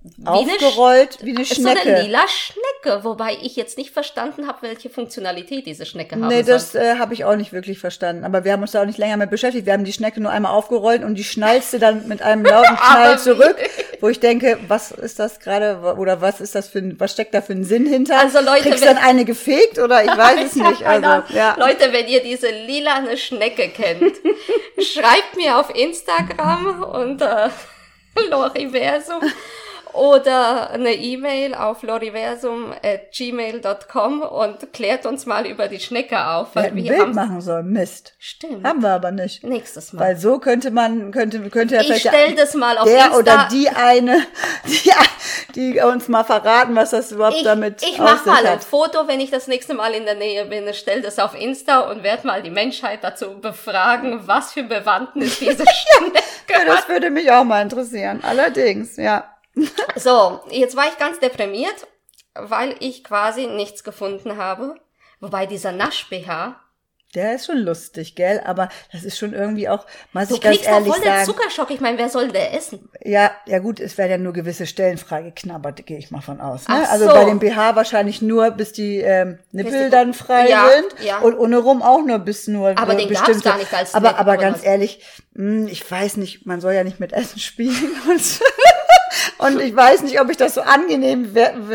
wie 0.00 0.26
eine 0.26 0.30
Aufgerollt 0.30 1.18
wie 1.22 1.30
eine 1.32 1.42
ist 1.42 1.54
so 1.56 1.60
Schnecke. 1.62 1.80
eine 1.82 2.02
lila 2.02 2.24
Schnecke, 2.28 3.02
wobei 3.04 3.36
ich 3.42 3.56
jetzt 3.56 3.76
nicht 3.76 3.90
verstanden 3.90 4.46
habe, 4.46 4.58
welche 4.62 4.90
Funktionalität 4.90 5.66
diese 5.66 5.84
Schnecke 5.86 6.14
haben 6.14 6.28
Nee, 6.28 6.44
das 6.44 6.74
äh, 6.76 6.96
habe 6.98 7.14
ich 7.14 7.24
auch 7.24 7.34
nicht 7.34 7.52
wirklich 7.52 7.78
verstanden. 7.80 8.24
Aber 8.24 8.44
wir 8.44 8.52
haben 8.52 8.62
uns 8.62 8.70
da 8.70 8.82
auch 8.82 8.86
nicht 8.86 8.98
länger 8.98 9.16
mit 9.16 9.28
beschäftigt. 9.30 9.66
Wir 9.66 9.72
haben 9.72 9.84
die 9.84 9.92
Schnecke 9.92 10.20
nur 10.20 10.30
einmal 10.30 10.52
aufgerollt 10.52 11.02
und 11.02 11.16
die 11.16 11.24
schnalzte 11.24 11.78
dann 11.80 12.06
mit 12.06 12.22
einem 12.22 12.44
lauten 12.46 12.76
Knall 12.76 13.18
zurück, 13.18 13.56
wo 14.00 14.08
ich 14.08 14.20
denke, 14.20 14.58
was 14.68 14.92
ist 14.92 15.18
das 15.18 15.40
gerade 15.40 15.94
oder 15.98 16.20
was 16.20 16.40
ist 16.40 16.54
das 16.54 16.68
für 16.68 16.78
ein, 16.78 16.98
was 17.00 17.12
steckt 17.12 17.34
da 17.34 17.42
für 17.42 17.52
ein 17.54 17.64
Sinn 17.64 17.84
hinter? 17.86 18.18
Also 18.20 18.38
Leute, 18.40 18.68
Kriegst 18.70 18.84
wenn- 18.84 18.94
dann 18.94 19.04
eine 19.04 19.24
gefegt 19.24 19.78
oder 19.80 20.04
ich 20.04 20.16
weiß 20.16 20.46
es 20.46 20.54
nicht. 20.54 20.82
Also, 20.88 21.06
Ahnung. 21.08 21.24
ja. 21.34 21.56
Leute, 21.58 21.92
wenn 21.92 22.06
ihr 22.06 22.22
diese 22.22 22.48
lilane 22.50 23.16
Schnecke 23.16 23.68
kennt, 23.68 24.14
schreibt 24.80 25.36
mir 25.36 25.58
auf 25.58 25.74
Instagram 25.74 26.82
unter 26.84 27.50
Loriversum 28.30 29.20
oder 29.94 30.70
eine 30.70 30.94
E-Mail 30.94 31.54
auf 31.54 31.82
loriversum.gmail.com 31.82 34.22
und 34.22 34.72
klärt 34.72 35.06
uns 35.06 35.26
mal 35.26 35.46
über 35.46 35.68
die 35.68 35.80
Schnecke 35.80 36.26
auf. 36.26 36.54
Wir 36.54 36.62
Weil 36.62 36.64
hätten 36.64 36.78
ein 36.78 36.84
wir 36.84 37.04
Bild 37.04 37.14
machen 37.14 37.40
sollen. 37.40 37.72
Mist. 37.72 38.14
Stimmt. 38.18 38.66
Haben 38.66 38.82
wir 38.82 38.90
aber 38.90 39.10
nicht. 39.10 39.44
Nächstes 39.44 39.92
Mal. 39.92 40.00
Weil 40.00 40.16
so 40.16 40.38
könnte 40.38 40.70
man, 40.70 41.10
könnte, 41.12 41.40
könnte 41.50 41.74
ja 41.76 41.80
ich 41.80 41.86
vielleicht 41.86 42.08
stell 42.08 42.34
das 42.34 42.54
mal 42.54 42.76
auf 42.78 42.84
der 42.84 43.06
Insta. 43.06 43.18
oder 43.18 43.48
die 43.50 43.68
eine, 43.68 44.26
die, 44.66 44.90
die 45.54 45.80
uns 45.80 46.08
mal 46.08 46.24
verraten, 46.24 46.74
was 46.76 46.90
das 46.90 47.12
überhaupt 47.12 47.36
ich, 47.38 47.44
damit 47.44 47.82
ich 47.82 47.98
mach 47.98 48.24
mal 48.26 48.44
ein 48.44 48.52
hat. 48.54 48.64
Foto, 48.64 49.06
wenn 49.08 49.20
ich 49.20 49.30
das 49.30 49.46
nächste 49.48 49.74
Mal 49.74 49.92
in 49.94 50.04
der 50.04 50.14
Nähe 50.14 50.44
bin, 50.46 50.64
stell 50.74 51.02
das 51.02 51.18
auf 51.18 51.34
Insta 51.38 51.80
und 51.80 52.02
werde 52.02 52.26
mal 52.26 52.42
die 52.42 52.50
Menschheit 52.50 53.00
dazu 53.02 53.38
befragen, 53.40 54.26
was 54.26 54.52
für 54.52 54.62
Bewandtnis 54.62 55.38
diese 55.38 55.64
Schnecke 55.66 56.22
Ja, 56.50 56.64
das 56.66 56.88
würde 56.88 57.10
mich 57.10 57.30
auch 57.30 57.44
mal 57.44 57.62
interessieren. 57.62 58.20
Allerdings, 58.22 58.96
ja. 58.96 59.24
So, 59.96 60.40
jetzt 60.50 60.76
war 60.76 60.86
ich 60.86 60.98
ganz 60.98 61.18
deprimiert, 61.20 61.86
weil 62.34 62.76
ich 62.80 63.02
quasi 63.04 63.46
nichts 63.46 63.82
gefunden 63.84 64.36
habe. 64.36 64.76
Wobei 65.20 65.46
dieser 65.46 65.72
Nasch-BH, 65.72 66.60
Der 67.14 67.34
ist 67.34 67.46
schon 67.46 67.56
lustig, 67.58 68.14
gell? 68.14 68.40
Aber 68.44 68.68
das 68.92 69.02
ist 69.02 69.18
schon 69.18 69.32
irgendwie 69.32 69.68
auch, 69.68 69.86
muss 70.12 70.28
du 70.28 70.34
ich 70.36 70.40
ganz 70.42 70.56
kriegst 70.56 70.68
doch 70.68 70.74
ehrlich 70.74 70.92
voll 70.92 71.00
den 71.00 71.08
sagen. 71.12 71.24
Zuckerschock. 71.24 71.70
Ich 71.70 71.80
meine, 71.80 71.96
wer 71.98 72.08
soll 72.10 72.28
der 72.28 72.54
essen? 72.54 72.88
Ja, 73.02 73.32
ja 73.46 73.58
gut, 73.60 73.80
es 73.80 73.96
werden 73.98 74.10
ja 74.10 74.18
nur 74.18 74.32
gewisse 74.34 74.66
Stellen 74.66 74.98
freigeknabbert, 74.98 75.86
gehe 75.86 75.98
ich 75.98 76.10
mal 76.12 76.20
von 76.20 76.40
aus. 76.40 76.68
Ne? 76.68 76.74
Ach 76.84 76.90
Also 76.92 77.06
so. 77.06 77.12
bei 77.14 77.24
dem 77.24 77.38
BH 77.40 77.74
wahrscheinlich 77.74 78.20
nur, 78.22 78.50
bis 78.52 78.72
die 78.72 78.98
ähm, 78.98 79.38
Nippel 79.52 79.84
du- 79.84 79.90
dann 79.90 80.12
frei 80.14 80.48
Ja, 80.50 80.68
sind 80.68 81.04
ja. 81.04 81.18
und 81.20 81.36
ohne 81.38 81.58
rum 81.58 81.82
auch 81.82 82.04
nur 82.04 82.18
bis 82.20 82.46
nur 82.46 82.68
Aber 82.76 82.92
nur 82.92 82.96
den 82.96 83.08
gab's 83.08 83.20
bestimmte. 83.26 83.48
gar 83.48 83.58
nicht 83.58 83.72
als 83.74 83.94
Aber 83.94 84.18
aber 84.18 84.36
ganz 84.36 84.62
ehrlich, 84.62 85.02
mh, 85.32 85.68
ich 85.70 85.90
weiß 85.90 86.18
nicht, 86.18 86.44
man 86.46 86.60
soll 86.60 86.74
ja 86.74 86.84
nicht 86.84 87.00
mit 87.00 87.12
Essen 87.14 87.40
spielen 87.40 87.74
und, 88.08 88.20
und 89.38 89.60
ich 89.60 89.74
weiß 89.74 90.02
nicht, 90.02 90.20
ob 90.20 90.30
ich 90.30 90.36
das 90.36 90.54
so 90.54 90.62
angenehm 90.62 91.34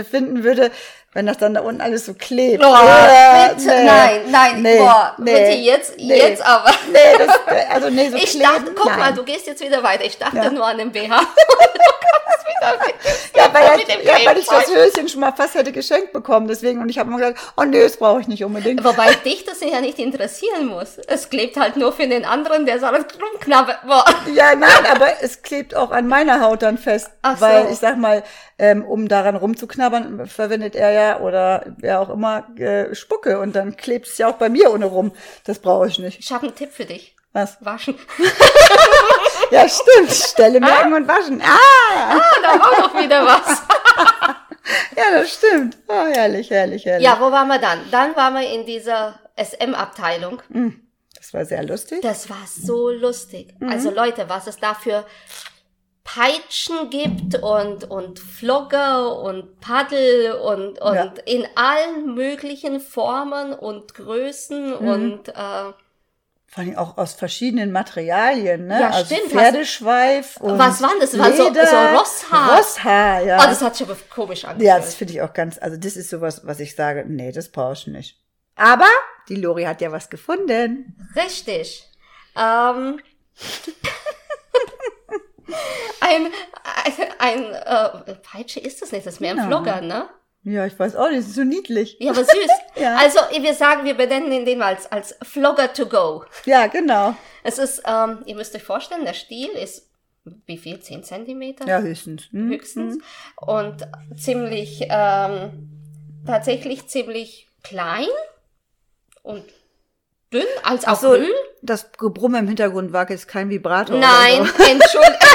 finden 0.10 0.44
würde, 0.44 0.72
wenn 1.13 1.25
das 1.25 1.38
dann 1.38 1.53
da 1.53 1.62
unten 1.62 1.82
alles 1.82 2.05
so 2.05 2.13
klebt. 2.13 2.63
Oh, 2.63 2.74
Äh, 2.74 3.53
bitte, 3.55 3.67
nein, 3.86 4.22
nein, 4.29 4.62
nee, 4.62 4.77
boah, 4.77 5.13
nee, 5.17 5.32
bitte 5.34 5.51
jetzt, 5.60 5.98
nee. 5.98 6.17
jetzt 6.17 6.46
aber. 6.46 6.72
Nee, 6.91 7.17
das, 7.17 7.39
also 7.70 7.89
nee, 7.89 8.10
so 8.10 8.17
Ich 8.17 8.32
kleben, 8.32 8.43
dachte, 8.43 8.74
guck 8.75 8.86
nein. 8.88 9.00
mal, 9.00 9.13
du 9.13 9.24
gehst 9.24 9.48
jetzt 9.48 9.62
wieder 9.62 9.84
weiter. 9.84 10.05
Ich 10.05 10.17
dachte 10.17 10.38
Ja. 10.38 10.50
nur 10.50 10.65
an 10.65 10.77
den 10.77 10.91
BH. 10.91 11.22
Ja, 13.36 13.50
weil, 13.53 13.77
dem 13.84 14.05
ja, 14.05 14.13
weil 14.25 14.38
ich 14.38 14.46
das. 14.46 14.67
Höschen 14.67 15.10
schon 15.10 15.20
mal 15.22 15.34
fast 15.34 15.55
hätte 15.55 15.72
geschenkt 15.72 16.13
bekommen. 16.13 16.48
Deswegen, 16.48 16.82
und 16.82 16.89
ich 16.89 16.98
habe 16.98 17.10
immer 17.10 17.17
gesagt, 17.20 17.39
oh 17.58 17.63
nee, 17.63 17.82
das 17.82 17.98
brauche 17.98 18.22
ich 18.22 18.27
nicht 18.27 18.43
unbedingt. 18.43 18.84
Wobei 18.84 19.13
dich 19.15 19.43
das 19.46 19.60
ja 19.60 19.82
nicht 19.82 20.00
interessieren 20.00 20.67
muss. 20.67 20.98
Es 21.08 21.29
klebt 21.29 21.58
halt 21.58 21.75
nur 21.75 21.91
für 21.91 22.08
den 22.08 22.25
anderen, 22.25 22.65
der 22.65 22.79
soll 22.79 22.96
rumknabbern. 22.96 23.75
Boah. 23.86 24.05
Ja, 24.34 24.55
nein, 24.55 24.70
aber 24.91 25.22
es 25.22 25.41
klebt 25.41 25.75
auch 25.75 25.91
an 25.91 26.08
meiner 26.08 26.41
Haut 26.41 26.62
dann 26.62 26.77
fest. 26.77 27.10
Ach 27.22 27.36
so. 27.38 27.41
weil 27.41 27.72
ich 27.72 27.79
sag 27.79 27.98
mal, 27.98 28.24
ähm, 28.60 28.86
um 28.86 29.08
daran 29.08 29.36
rumzuknabbern, 29.36 30.27
verwendet 30.27 30.75
er 30.75 30.91
ja 30.91 31.02
oder 31.22 31.65
wer 31.77 32.01
auch 32.01 32.10
immer 32.10 32.45
äh, 32.57 32.93
Spucke 32.95 33.39
und 33.39 33.55
dann 33.55 33.77
klebt 33.77 34.07
es 34.07 34.17
ja 34.17 34.27
auch 34.27 34.36
bei 34.36 34.50
mir 34.50 34.72
ohne 34.72 34.86
rum. 34.86 35.12
Das 35.45 35.60
brauche 35.60 35.88
ich 35.88 36.00
nicht. 36.00 36.19
Ich 36.19 36.31
habe 36.31 36.48
einen 36.48 36.55
Tipp 36.55 36.72
für 36.72 36.86
dich. 36.86 37.15
Was? 37.33 37.57
Waschen. 37.62 37.98
Ja, 39.51 39.69
stimmt. 39.69 40.12
Stelle 40.12 40.60
merken 40.60 40.93
und 40.93 41.07
waschen. 41.07 41.39
Ah, 41.41 42.19
da 42.41 42.60
war 42.60 42.75
doch 42.75 43.00
wieder 43.00 43.24
was. 43.24 43.62
ja, 44.98 45.03
das 45.19 45.31
stimmt. 45.31 45.77
Oh, 45.88 46.07
herrlich, 46.12 46.50
herrlich, 46.50 46.86
herrlich. 46.86 47.05
Ja, 47.05 47.17
wo 47.19 47.31
waren 47.31 47.48
wir 47.48 47.60
dann? 47.60 47.79
Dann 47.91 48.15
waren 48.15 48.33
wir 48.33 48.50
in 48.51 48.65
dieser 48.65 49.19
SM-Abteilung. 49.36 50.41
Das 51.15 51.33
war 51.36 51.45
sehr 51.45 51.63
lustig. 51.63 52.01
Das 52.01 52.31
war 52.31 52.43
so 52.48 52.89
lustig. 52.89 53.53
Also 53.62 53.91
Leute, 53.91 54.27
was 54.27 54.48
es 54.48 54.57
da 54.57 54.74
für 54.74 55.05
Peitschen 56.03 56.89
gibt 56.89 57.36
und, 57.41 57.89
und 57.89 58.19
Flogger 58.19 59.19
und 59.19 59.60
Paddel 59.62 60.33
und, 60.33 60.79
und 60.79 60.95
Ja. 60.95 61.13
in 61.25 61.48
allen 61.55 62.13
möglichen 62.13 62.79
Formen 62.81 63.53
und 63.53 63.93
Größen 63.93 64.74
und 64.74 65.29
äh, 65.29 65.33
Vor 65.33 65.74
allem 66.57 66.77
auch 66.77 66.98
aus 66.98 67.13
verschiedenen 67.13 67.72
Materialien, 67.72 68.67
ne? 68.67 68.81
Ja, 68.81 68.89
also 68.89 69.15
stimmt. 69.15 69.31
Pferdeschweif 69.31 70.38
und 70.41 70.60
Was 70.60 70.81
waren 70.81 71.00
das? 71.00 71.17
War 71.17 71.31
so- 71.31 71.43
so 71.45 71.50
Rosshaar. 71.98 72.57
Rosshaar, 72.60 73.22
ja. 73.24 73.38
oh, 73.41 73.45
das 73.48 73.62
hat 73.62 73.75
sich 73.77 73.88
aber 73.88 73.98
komisch 74.13 74.43
angefühlt. 74.43 74.67
ja, 74.67 74.77
das 74.77 74.95
finde 74.95 75.13
ich 75.13 75.22
auch 75.22 75.33
ganz, 75.33 75.57
also 75.57 75.77
das 75.77 75.95
ist 75.95 76.10
sowas, 76.10 76.41
was 76.43 76.60
ich 76.60 76.75
sage, 76.75 77.05
nee, 77.07 77.31
das 77.31 77.50
brauchst 77.50 77.88
du 77.88 77.91
nicht. 77.91 78.19
Aber 78.55 78.86
die 79.29 79.36
Lori 79.36 79.63
hat 79.63 79.79
ja 79.81 79.91
was 79.91 80.10
gefunden. 80.10 80.95
Richtig. 81.15 81.89
Ähm, 82.38 83.00
ein 86.02 86.28
ein, 86.86 86.94
ein 87.20 87.54
äh, 87.54 88.16
Peitsche 88.16 88.60
ist 88.60 88.82
das 88.82 88.92
nicht, 88.92 89.06
das 89.06 89.16
ist 89.16 89.20
mehr 89.20 89.32
ein 89.32 89.38
Ja. 89.38 89.48
Vlogger, 89.48 89.82
ne? 89.82 90.08
Ja, 90.46 90.66
ich 90.66 90.78
weiß 90.78 90.98
auch 90.98 91.08
nicht, 91.08 91.20
das 91.20 91.28
ist 91.28 91.36
so 91.36 91.44
niedlich. 91.44 91.96
Ja, 92.00 92.12
aber 92.12 92.24
süß. 92.24 92.50
Ja. 92.76 92.98
Also, 92.98 93.20
wir 93.40 93.54
sagen, 93.54 93.86
wir 93.86 93.94
benennen 93.94 94.46
den 94.46 94.62
als, 94.62 94.92
als 94.92 95.16
Vlogger 95.22 95.72
to 95.72 95.86
go. 95.86 96.26
Ja, 96.46 96.66
genau. 96.68 97.16
Es 97.44 97.60
ist, 97.60 97.84
ähm, 97.86 98.20
ihr 98.26 98.36
müsst 98.36 98.56
euch 98.56 98.64
vorstellen, 98.64 99.06
der 99.06 99.14
Stiel 99.14 99.50
ist, 99.50 99.90
wie 100.46 100.58
viel? 100.58 100.80
10 100.80 101.04
Zentimeter? 101.04 101.68
Ja, 101.68 101.80
höchstens. 101.80 102.24
Hm? 102.32 102.50
höchstens. 102.50 102.98
Und 103.36 103.88
ziemlich, 104.18 104.82
ähm, 104.90 105.70
tatsächlich 106.26 106.88
ziemlich 106.88 107.48
klein 107.62 108.08
und 109.22 109.44
dünn, 110.34 110.44
als 110.64 110.86
auch 110.88 111.00
so, 111.00 111.10
grün. 111.10 111.30
das 111.62 111.92
Gebrumme 111.92 112.40
im 112.40 112.48
Hintergrund 112.48 112.92
war 112.92 113.10
jetzt 113.10 113.28
kein 113.28 113.50
Vibrator. 113.50 113.98
Nein, 113.98 114.46
so. 114.46 114.64
Entschuldigung, 114.64 115.18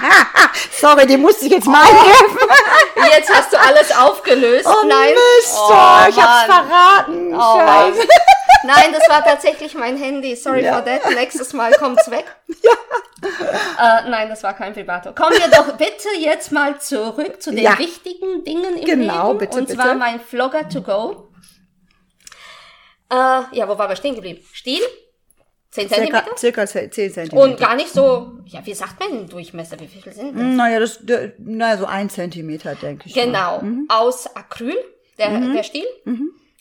Sorry, 0.80 1.06
die 1.06 1.16
musste 1.16 1.46
ich 1.46 1.52
jetzt 1.52 1.66
mal 1.66 1.82
eingreifen. 1.82 2.38
jetzt 3.16 3.32
hast 3.32 3.52
du 3.52 3.58
alles 3.60 3.94
aufgelöst. 3.96 4.66
Oh 4.66 4.86
Nein. 4.86 5.10
Mist, 5.14 5.54
Oh, 5.56 5.68
oh, 5.70 6.08
ich 6.08 6.16
hab's 6.16 6.48
Mann. 6.48 6.66
verraten. 6.66 7.34
Oh. 7.34 7.58
Scheiße. 7.60 8.08
Nein, 8.64 8.92
das 8.92 9.08
war 9.08 9.24
tatsächlich 9.24 9.74
mein 9.74 9.96
Handy. 9.96 10.36
Sorry 10.36 10.64
Ja. 10.64 10.74
for 10.74 10.84
that. 10.84 11.08
Nächstes 11.14 11.52
Mal 11.52 11.72
kommt's 11.72 12.10
weg. 12.10 12.24
Ja. 12.62 13.98
Äh, 14.00 14.10
nein, 14.10 14.28
das 14.28 14.42
war 14.42 14.52
kein 14.52 14.74
Vibrator. 14.74 15.14
Kommen 15.14 15.36
wir 15.38 15.46
doch 15.48 15.76
bitte 15.76 16.08
jetzt 16.18 16.50
mal 16.50 16.80
zurück 16.80 17.40
zu 17.40 17.50
den 17.52 17.60
Ja. 17.62 17.78
wichtigen 17.78 18.42
Dingen 18.42 18.76
im 18.78 18.84
Genau, 18.84 19.28
Leben. 19.28 19.38
bitte, 19.38 19.58
Und 19.58 19.68
bitte. 19.68 19.78
zwar 19.80 19.94
mein 19.94 20.18
Vlogger 20.20 20.68
to 20.68 20.80
go. 20.82 21.28
Äh, 23.10 23.14
ja, 23.52 23.68
wo 23.68 23.78
waren 23.78 23.88
wir 23.90 23.96
stehen 23.96 24.16
geblieben? 24.16 24.44
Stiel? 24.52 24.82
10 25.72 25.88
Circa, 25.88 25.96
Zentimeter? 25.96 26.36
circa 26.36 26.66
10 26.66 26.90
Zentimeter. 26.90 27.36
Und 27.36 27.58
gar 27.58 27.74
nicht 27.76 27.88
so, 27.88 28.32
ja, 28.44 28.64
wie 28.64 28.74
sagt 28.74 29.00
man 29.00 29.26
Durchmesser? 29.26 29.80
Wie 29.80 29.86
viel 29.86 30.02
sind 30.12 30.36
das? 30.36 30.42
Naja, 30.42 30.78
das, 30.78 31.00
naja, 31.38 31.78
so 31.78 31.86
ein 31.86 32.10
Zentimeter, 32.10 32.74
denke 32.74 33.08
ich. 33.08 33.14
Genau, 33.14 33.62
aus 33.88 34.26
Acryl, 34.36 34.76
der, 35.18 35.40
der 35.40 35.62
Stiel. 35.62 35.86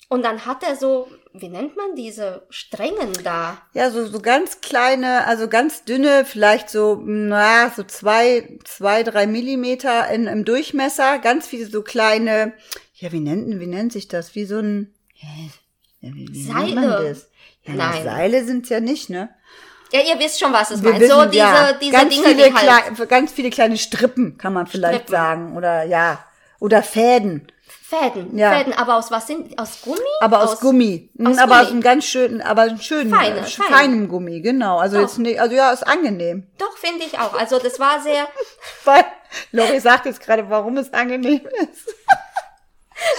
Und 0.08 0.24
dann 0.24 0.46
hat 0.46 0.64
er 0.64 0.78
so, 0.78 1.10
wie 1.34 1.50
nennt 1.50 1.76
man 1.76 1.96
diese 1.96 2.46
Strängen 2.50 3.12
da? 3.24 3.62
Ja, 3.74 3.92
so, 3.92 4.06
so 4.06 4.20
ganz 4.20 4.62
kleine, 4.62 5.26
also 5.28 5.50
ganz 5.50 5.84
dünne, 5.84 6.24
vielleicht 6.26 6.70
so, 6.70 7.02
na, 7.04 7.70
so 7.70 7.84
zwei, 7.84 8.60
zwei, 8.64 9.04
drei 9.04 9.28
Millimeter 9.28 10.10
in, 10.10 10.28
im 10.28 10.46
Durchmesser, 10.46 11.20
ganz 11.20 11.48
viele 11.48 11.66
so 11.66 11.82
kleine, 11.82 12.54
ja, 12.96 13.12
wie 13.12 13.20
nennt, 13.20 13.60
wie 13.60 13.68
nennt 13.68 13.92
sich 13.92 14.08
das? 14.08 14.36
Wie 14.36 14.46
so 14.46 14.60
ein, 14.60 14.94
ja, 15.16 15.30
wie, 16.14 16.28
wie 16.30 16.76
das? 16.76 17.31
Ja, 17.64 17.74
Nein. 17.76 18.04
Seile 18.04 18.44
sind's 18.46 18.70
ja 18.70 18.80
nicht, 18.80 19.10
ne? 19.10 19.30
Ja, 19.94 20.00
ihr 20.02 20.18
wisst 20.20 20.40
schon, 20.40 20.54
was 20.54 20.72
es 20.72 20.82
meint. 20.82 21.04
So 21.04 21.26
diese, 21.26 21.36
ja, 21.38 21.74
diese 21.74 21.92
ganz 21.92 22.14
Dinger, 22.14 22.28
viele 22.30 22.50
die 22.50 22.54
halt, 22.56 22.98
klei- 22.98 23.06
ganz 23.08 23.32
viele 23.34 23.50
kleine 23.50 23.78
Strippen, 23.78 24.38
kann 24.38 24.54
man 24.54 24.66
vielleicht 24.68 25.04
Strippen. 25.04 25.12
sagen, 25.12 25.58
oder 25.58 25.84
ja, 25.84 26.24
oder 26.60 26.82
Fäden, 26.82 27.52
Fäden, 27.68 28.38
Ja. 28.38 28.54
Fäden, 28.54 28.72
aber 28.74 28.96
aus 28.96 29.12
was 29.12 29.28
sind, 29.28 29.60
aus 29.60 29.82
Gummi? 29.82 30.00
aber 30.22 30.44
aus, 30.44 30.62
Gummi, 30.62 31.10
aus 31.20 31.34
Mhm, 31.36 31.40
aber 31.40 31.56
Gummi. 31.56 31.62
aus 31.66 31.72
einem 31.72 31.82
ganz 31.82 32.06
schönen, 32.06 32.42
aber 32.42 32.62
einen 32.62 32.82
schönen, 32.82 33.14
Feine, 33.14 33.40
äh, 33.42 33.44
fein. 33.44 33.68
feinem 33.68 34.08
Gummi, 34.08 34.40
genau. 34.40 34.78
Also 34.78 34.96
Doch. 34.96 35.04
jetzt 35.04 35.20
nicht, 35.20 35.42
also 35.42 35.56
ja, 35.56 35.72
ist 35.72 35.86
angenehm. 35.86 36.48
Doch, 36.58 36.78
finde 36.78 37.04
ich 37.06 37.20
auch. 37.20 37.34
Also 37.38 37.60
das 37.60 37.78
war 37.80 38.02
sehr, 38.02 38.28
Weil 38.86 39.04
Lori 39.52 39.80
sagt 39.82 40.06
jetzt 40.06 40.22
gerade, 40.22 40.50
warum 40.50 40.78
es 40.78 40.94
angenehm 40.94 41.42
ist. 41.64 41.94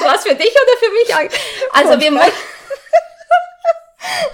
was 0.05 0.23
für 0.27 0.35
dich 0.35 0.51
oder 0.53 0.79
für 0.81 1.21
mich? 1.21 1.33
Also 1.75 2.01
wir, 2.01 2.11
mu 2.13 2.21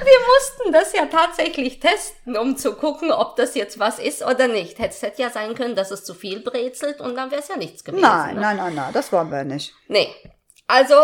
wir 0.02 0.18
mussten 0.34 0.72
das 0.72 0.92
ja 0.92 1.06
tatsächlich 1.06 1.80
testen, 1.80 2.37
um 2.37 2.56
zu 2.56 2.75
gucken, 2.75 3.12
ob 3.12 3.37
das 3.37 3.54
jetzt 3.54 3.78
was 3.78 3.98
ist 3.98 4.22
oder 4.22 4.48
nicht. 4.48 4.78
Es 4.80 5.02
hätte 5.02 5.22
ja 5.22 5.30
sein 5.30 5.54
können, 5.54 5.76
dass 5.76 5.90
es 5.90 6.04
zu 6.04 6.14
viel 6.14 6.40
brezelt 6.40 7.00
und 7.00 7.14
dann 7.16 7.30
wäre 7.30 7.42
es 7.42 7.48
ja 7.48 7.56
nichts 7.56 7.84
gewesen. 7.84 8.02
Nein, 8.02 8.34
ne? 8.37 8.40
nein, 8.40 8.56
nein, 8.56 8.75
nein, 8.75 8.92
das 8.92 9.12
wollen 9.12 9.30
wir 9.30 9.44
nicht. 9.44 9.75
Nee. 9.88 10.14
Also 10.66 10.94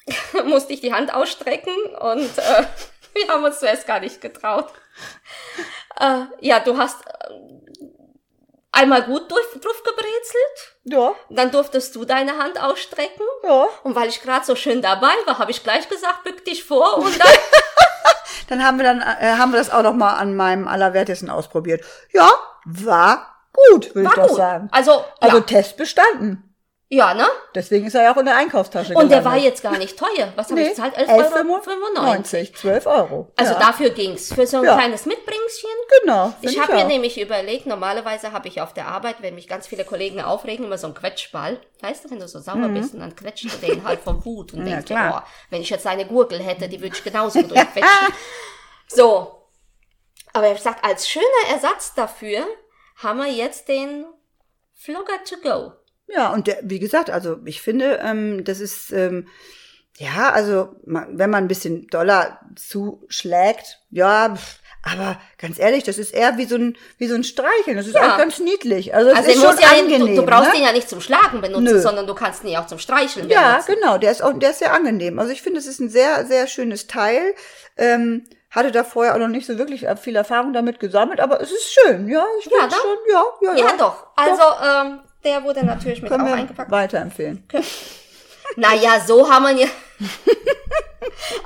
musste 0.44 0.72
ich 0.72 0.80
die 0.80 0.92
Hand 0.92 1.12
ausstrecken 1.12 1.74
und 2.00 2.38
äh, 2.38 2.64
wir 3.14 3.28
haben 3.28 3.44
uns 3.44 3.58
zuerst 3.60 3.86
gar 3.86 4.00
nicht 4.00 4.20
getraut. 4.20 4.68
Äh, 5.98 6.24
ja, 6.40 6.60
du 6.60 6.76
hast 6.78 7.04
äh, 7.06 7.34
einmal 8.72 9.02
gut 9.02 9.30
durch, 9.30 9.46
drauf 9.60 9.82
gebrezelt, 9.82 10.76
Ja, 10.84 11.12
dann 11.28 11.50
durftest 11.50 11.94
du 11.94 12.04
deine 12.04 12.38
Hand 12.38 12.60
ausstrecken. 12.62 13.24
ja. 13.44 13.66
Und 13.82 13.94
weil 13.94 14.08
ich 14.08 14.22
gerade 14.22 14.44
so 14.44 14.56
schön 14.56 14.80
dabei 14.82 15.12
war, 15.26 15.38
habe 15.38 15.50
ich 15.50 15.62
gleich 15.62 15.88
gesagt, 15.88 16.24
bück 16.24 16.44
dich 16.44 16.64
vor 16.64 16.98
und 16.98 17.18
dann 17.20 17.28
Dann 18.52 18.62
haben 18.62 18.76
wir 18.76 18.84
dann, 18.84 19.00
äh, 19.00 19.38
haben 19.38 19.50
wir 19.50 19.58
das 19.58 19.70
auch 19.70 19.82
noch 19.82 19.94
mal 19.94 20.16
an 20.16 20.36
meinem 20.36 20.68
Allerwertesten 20.68 21.30
ausprobiert. 21.30 21.82
Ja, 22.12 22.28
war 22.66 23.26
gut, 23.50 23.94
würde 23.94 24.10
ich 24.10 24.14
doch 24.14 24.28
gut. 24.28 24.36
sagen. 24.36 24.68
Also, 24.72 25.02
Also 25.20 25.38
ja, 25.38 25.42
Test 25.44 25.78
bestanden. 25.78 26.51
Ja, 26.94 27.14
ne? 27.14 27.26
Deswegen 27.54 27.86
ist 27.86 27.94
er 27.94 28.02
ja 28.02 28.12
auch 28.12 28.18
in 28.18 28.26
der 28.26 28.36
Einkaufstasche 28.36 28.92
Und 28.94 29.08
der 29.10 29.24
war 29.24 29.32
gelandet. 29.32 29.44
jetzt 29.44 29.62
gar 29.62 29.78
nicht 29.78 29.98
teuer. 29.98 30.32
Was 30.36 30.48
habe 30.50 30.60
Nee, 30.60 30.62
ich 30.66 30.68
gezahlt? 30.74 30.94
11,95 30.98 31.08
Euro. 31.08 32.10
11,95, 32.10 32.54
12 32.54 32.86
Euro. 32.86 33.32
Also 33.36 33.52
ja. 33.54 33.58
dafür 33.58 33.90
ging's. 33.90 34.32
Für 34.34 34.46
so 34.46 34.58
ein 34.58 34.64
Ja. 34.64 34.76
kleines 34.76 35.06
Mitbringschen. 35.06 35.70
Genau. 36.02 36.34
Ich 36.42 36.60
habe 36.60 36.74
mir 36.74 36.84
nämlich 36.84 37.18
überlegt, 37.20 37.64
normalerweise 37.66 38.32
habe 38.32 38.48
ich 38.48 38.60
auf 38.60 38.74
der 38.74 38.88
Arbeit, 38.88 39.16
wenn 39.20 39.34
mich 39.34 39.48
ganz 39.48 39.66
viele 39.66 39.84
Kollegen 39.84 40.20
aufregen, 40.20 40.66
immer 40.66 40.76
so 40.78 40.86
einen 40.86 40.94
Quetschball. 40.94 41.60
Weißt 41.80 42.04
du, 42.04 42.10
wenn 42.10 42.20
du 42.20 42.28
so 42.28 42.38
sauer 42.40 42.68
bist 42.68 42.92
und 42.94 43.00
dann 43.00 43.16
quetscht 43.16 43.44
du 43.44 43.66
den 43.66 43.84
halt 43.84 44.00
vom 44.00 44.22
Wut 44.24 44.52
und 44.52 44.60
Mhm. 44.60 44.66
Ja, 44.68 44.72
denkst, 44.76 44.86
klar. 44.86 45.24
oh, 45.26 45.28
wenn 45.50 45.62
ich 45.62 45.70
jetzt 45.70 45.86
eine 45.86 46.06
Gurgel 46.06 46.40
hätte, 46.42 46.68
die 46.68 46.80
würde 46.80 46.94
ich 46.94 47.02
genauso 47.02 47.40
durchquetschen. 47.42 47.88
so. 48.88 49.38
Aber 50.34 50.50
ich 50.52 50.60
sag, 50.60 50.82
als 50.86 51.08
schöner 51.08 51.24
Ersatz 51.50 51.94
dafür 51.94 52.46
haben 53.02 53.18
wir 53.18 53.30
jetzt 53.30 53.68
den 53.68 54.04
Vlogger 54.74 55.22
to 55.28 55.36
go. 55.42 55.72
Ja, 56.14 56.32
und 56.32 56.46
der, 56.46 56.58
wie 56.62 56.78
gesagt, 56.78 57.10
also 57.10 57.38
ich 57.44 57.62
finde, 57.62 58.00
ähm, 58.04 58.44
das 58.44 58.60
ist, 58.60 58.92
ähm, 58.92 59.28
ja, 59.96 60.30
also 60.30 60.76
ma- 60.84 61.06
wenn 61.10 61.30
man 61.30 61.44
ein 61.44 61.48
bisschen 61.48 61.86
doller 61.88 62.40
zuschlägt, 62.56 63.78
ja, 63.90 64.34
aber 64.84 65.20
ganz 65.38 65.58
ehrlich, 65.60 65.84
das 65.84 65.96
ist 65.98 66.12
eher 66.12 66.38
wie 66.38 66.44
so 66.46 66.56
ein, 66.56 66.76
wie 66.98 67.06
so 67.06 67.14
ein 67.14 67.22
Streicheln. 67.22 67.76
Das 67.76 67.86
ist 67.86 67.94
Ja. 67.94 68.14
auch 68.14 68.18
ganz 68.18 68.40
niedlich. 68.40 68.94
Also, 68.94 69.10
Also 69.10 69.30
ist 69.30 69.36
den 69.40 69.48
schon 69.50 69.58
ja, 69.60 69.68
angenehm. 69.78 70.16
du, 70.16 70.22
du 70.22 70.26
brauchst 70.26 70.48
ne? 70.52 70.56
den 70.58 70.64
ja 70.64 70.72
nicht 70.72 70.88
zum 70.88 71.00
Schlagen 71.00 71.40
benutzen, 71.40 71.64
Nö. 71.64 71.78
sondern 71.80 72.06
du 72.06 72.14
kannst 72.14 72.42
ihn 72.42 72.50
ja 72.50 72.60
auch 72.62 72.66
zum 72.66 72.78
Streicheln 72.80 73.28
Ja, 73.28 73.52
benutzen. 73.52 73.74
genau, 73.76 73.98
der 73.98 74.10
ist 74.10 74.22
auch, 74.22 74.32
der 74.36 74.50
ist 74.50 74.58
sehr 74.58 74.72
angenehm. 74.72 75.18
Also 75.20 75.30
ich 75.32 75.40
finde, 75.40 75.60
es 75.60 75.66
ist 75.66 75.78
ein 75.80 75.88
sehr, 75.88 76.26
sehr 76.26 76.46
schönes 76.48 76.88
Teil. 76.88 77.34
Ähm, 77.76 78.24
hatte 78.50 78.72
da 78.72 78.82
vorher 78.82 79.14
auch 79.14 79.18
noch 79.18 79.28
nicht 79.28 79.46
so 79.46 79.56
wirklich 79.56 79.86
viel 80.02 80.16
Erfahrung 80.16 80.52
damit 80.52 80.80
gesammelt, 80.80 81.20
aber 81.20 81.40
es 81.40 81.52
ist 81.52 81.72
schön, 81.72 82.08
ja. 82.08 82.26
Ich 82.40 82.46
Ja, 82.46 82.50
finde 82.58 82.74
ne? 82.74 82.80
schon, 82.82 82.98
ja, 83.10 83.24
ja, 83.42 83.54
ja. 83.58 83.66
Ja, 83.70 83.76
doch. 83.78 84.06
Also, 84.16 84.42
ähm, 84.90 85.00
der 85.24 85.42
wurde 85.44 85.64
natürlich 85.64 86.02
mit 86.02 86.10
Können 86.10 86.28
auch 86.28 86.36
eingepackt. 86.36 86.70
weiterempfehlen. 86.70 87.46
Naja, 88.56 89.00
so 89.06 89.30
haben 89.30 89.44
wir 89.44 89.52
ja. 89.62 89.68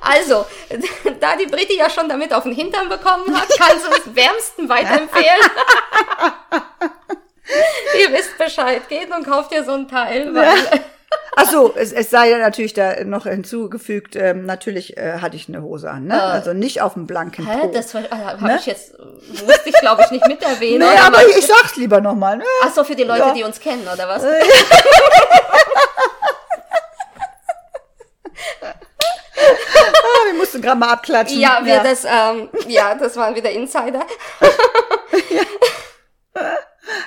Also, 0.00 0.46
da 1.20 1.36
die 1.36 1.46
Britti 1.46 1.76
ja 1.76 1.90
schon 1.90 2.08
damit 2.08 2.32
auf 2.32 2.44
den 2.44 2.52
Hintern 2.52 2.88
bekommen 2.88 3.36
hat, 3.36 3.48
kann 3.58 3.78
sie 3.78 3.86
uns 3.88 4.14
wärmsten 4.14 4.68
weiterempfehlen. 4.68 5.26
Ihr 7.98 8.12
wisst 8.12 8.36
Bescheid, 8.38 8.88
geht 8.88 9.10
und 9.10 9.24
kauft 9.24 9.52
ihr 9.52 9.64
so 9.64 9.72
ein 9.72 9.88
Teil, 9.88 10.32
weil 10.34 10.56
Ach 11.38 11.50
so, 11.50 11.74
es, 11.76 11.92
es 11.92 12.08
sei 12.08 12.30
ja 12.30 12.38
natürlich 12.38 12.72
da 12.72 13.04
noch 13.04 13.24
hinzugefügt, 13.24 14.16
ähm, 14.16 14.46
natürlich 14.46 14.96
äh, 14.96 15.18
hatte 15.20 15.36
ich 15.36 15.48
eine 15.48 15.60
Hose 15.62 15.90
an, 15.90 16.06
ne? 16.06 16.22
also 16.22 16.54
nicht 16.54 16.80
auf 16.80 16.94
dem 16.94 17.06
blanken 17.06 17.46
Hä, 17.46 17.58
Po. 17.60 17.70
das 17.74 17.94
äh, 17.94 18.04
habe 18.10 18.42
Ne? 18.42 18.56
ich 18.58 18.64
jetzt, 18.64 18.94
äh, 18.94 19.02
musste 19.44 19.68
ich 19.68 19.74
glaube 19.80 20.00
ich 20.04 20.10
nicht 20.12 20.26
mit 20.28 20.42
erwähnen. 20.42 20.78
nee, 20.88 20.98
aber 20.98 21.18
meinst 21.18 21.36
ich 21.38 21.46
sag's 21.46 21.76
lieber 21.76 22.00
nochmal, 22.00 22.38
ne? 22.38 22.44
Ach 22.62 22.72
so, 22.74 22.84
für 22.84 22.96
die 22.96 23.04
Leute, 23.04 23.20
Ja. 23.20 23.34
die 23.34 23.44
uns 23.44 23.60
kennen, 23.60 23.86
oder 23.86 24.08
was? 24.08 24.24
Ah, 29.38 30.26
wir 30.26 30.34
mussten 30.34 30.62
gerade 30.62 30.78
mal 30.78 30.92
abklatschen. 30.92 31.38
Ja, 31.40 31.60
wir 31.62 31.80
das, 31.82 32.04
ähm, 32.04 32.48
ja, 32.68 32.94
das 32.94 33.16
waren 33.16 33.34
wieder 33.34 33.50
Insider. 33.50 34.04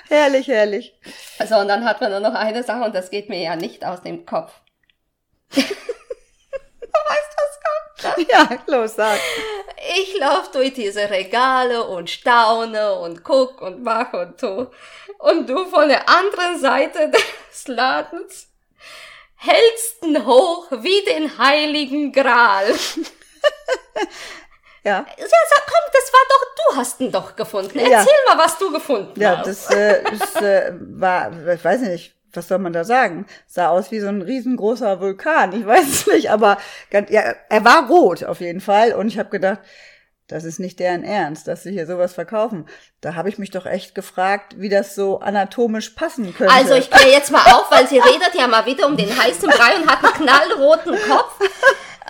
Herrlich, 0.09 0.47
herrlich. 0.47 0.98
Also, 1.39 1.55
und 1.55 1.69
dann 1.69 1.85
hat 1.85 2.01
man 2.01 2.11
nur 2.11 2.19
noch 2.19 2.33
eine 2.35 2.63
Sache 2.63 2.83
und 2.83 2.93
das 2.93 3.09
geht 3.09 3.29
mir 3.29 3.41
ja 3.41 3.55
nicht 3.55 3.85
aus 3.85 4.01
dem 4.01 4.25
Kopf. 4.25 4.51
du 5.55 5.61
weißt, 5.61 5.71
was 7.37 7.59
kommt. 7.63 8.29
Ja, 8.29 8.47
los, 8.67 8.95
sag. 8.95 9.19
Ich 9.97 10.19
laufe 10.19 10.51
durch 10.53 10.73
diese 10.73 11.09
Regale 11.09 11.85
und 11.85 12.09
staune 12.09 12.93
und 12.95 13.23
guck 13.23 13.61
und 13.61 13.83
mach 13.83 14.11
und 14.13 14.39
tu. 14.39 14.67
Und 15.19 15.49
du 15.49 15.65
von 15.65 15.87
der 15.87 16.07
anderen 16.09 16.59
Seite 16.59 17.09
des 17.49 17.67
Ladens 17.67 18.47
hältst 19.35 20.03
ihn 20.03 20.25
hoch 20.25 20.67
wie 20.71 21.03
den 21.05 21.37
heiligen 21.37 22.11
Gral. 22.11 22.73
Ja, 24.83 25.05
Ja, 25.17 25.25
sag, 25.25 25.65
komm, 25.65 25.91
das 25.91 26.13
war 26.13 26.21
doch, 26.29 26.55
du 26.55 26.77
hast 26.77 26.99
ihn 27.01 27.11
doch 27.11 27.35
gefunden. 27.35 27.79
Ja. 27.79 27.99
Erzähl 27.99 28.13
mal, 28.27 28.37
was 28.37 28.57
du 28.57 28.71
gefunden 28.71 29.19
ja, 29.19 29.37
hast. 29.37 29.47
das, 29.47 29.69
äh, 29.71 30.03
das 30.03 30.35
äh, 30.41 30.73
war, 30.79 31.31
ich 31.53 31.63
weiß 31.63 31.81
nicht, 31.81 32.15
was 32.33 32.47
soll 32.47 32.59
man 32.59 32.73
da 32.73 32.83
sagen? 32.83 33.25
Sah 33.47 33.69
aus 33.69 33.91
wie 33.91 33.99
so 33.99 34.07
ein 34.07 34.21
riesengroßer 34.21 34.99
Vulkan. 34.99 35.53
Ich 35.53 35.65
weiß 35.65 35.87
es 35.87 36.07
nicht, 36.07 36.31
aber 36.31 36.57
ganz, 36.91 37.09
ja, 37.09 37.33
er 37.49 37.65
war 37.65 37.87
rot 37.87 38.23
auf 38.23 38.39
jeden 38.39 38.61
Fall. 38.61 38.93
Und 38.93 39.07
ich 39.07 39.17
habe 39.17 39.29
gedacht, 39.29 39.59
das 40.27 40.43
ist 40.43 40.59
nicht 40.59 40.79
deren 40.79 41.03
Ernst, 41.03 41.47
dass 41.47 41.63
sie 41.63 41.71
hier 41.71 41.87
sowas 41.87 42.13
verkaufen. 42.13 42.67
Da 43.01 43.15
habe 43.15 43.29
ich 43.29 43.39
mich 43.39 43.49
doch 43.49 43.65
echt 43.65 43.95
gefragt, 43.95 44.53
wie 44.59 44.69
das 44.69 44.93
so 44.93 45.19
anatomisch 45.21 45.89
passen 45.89 46.35
könnte. 46.35 46.53
Also 46.53 46.75
ich 46.75 46.91
kläre 46.91 47.11
jetzt 47.11 47.31
mal 47.31 47.51
auf, 47.51 47.71
weil 47.71 47.87
sie 47.87 47.97
redet 47.97 48.35
ja 48.35 48.47
mal 48.47 48.67
wieder 48.67 48.85
um 48.85 48.95
den 48.95 49.09
heißen 49.09 49.49
Brei 49.49 49.75
und 49.75 49.89
hat 49.89 50.03
einen 50.03 50.13
knallroten 50.13 50.97
Kopf. 51.07 51.39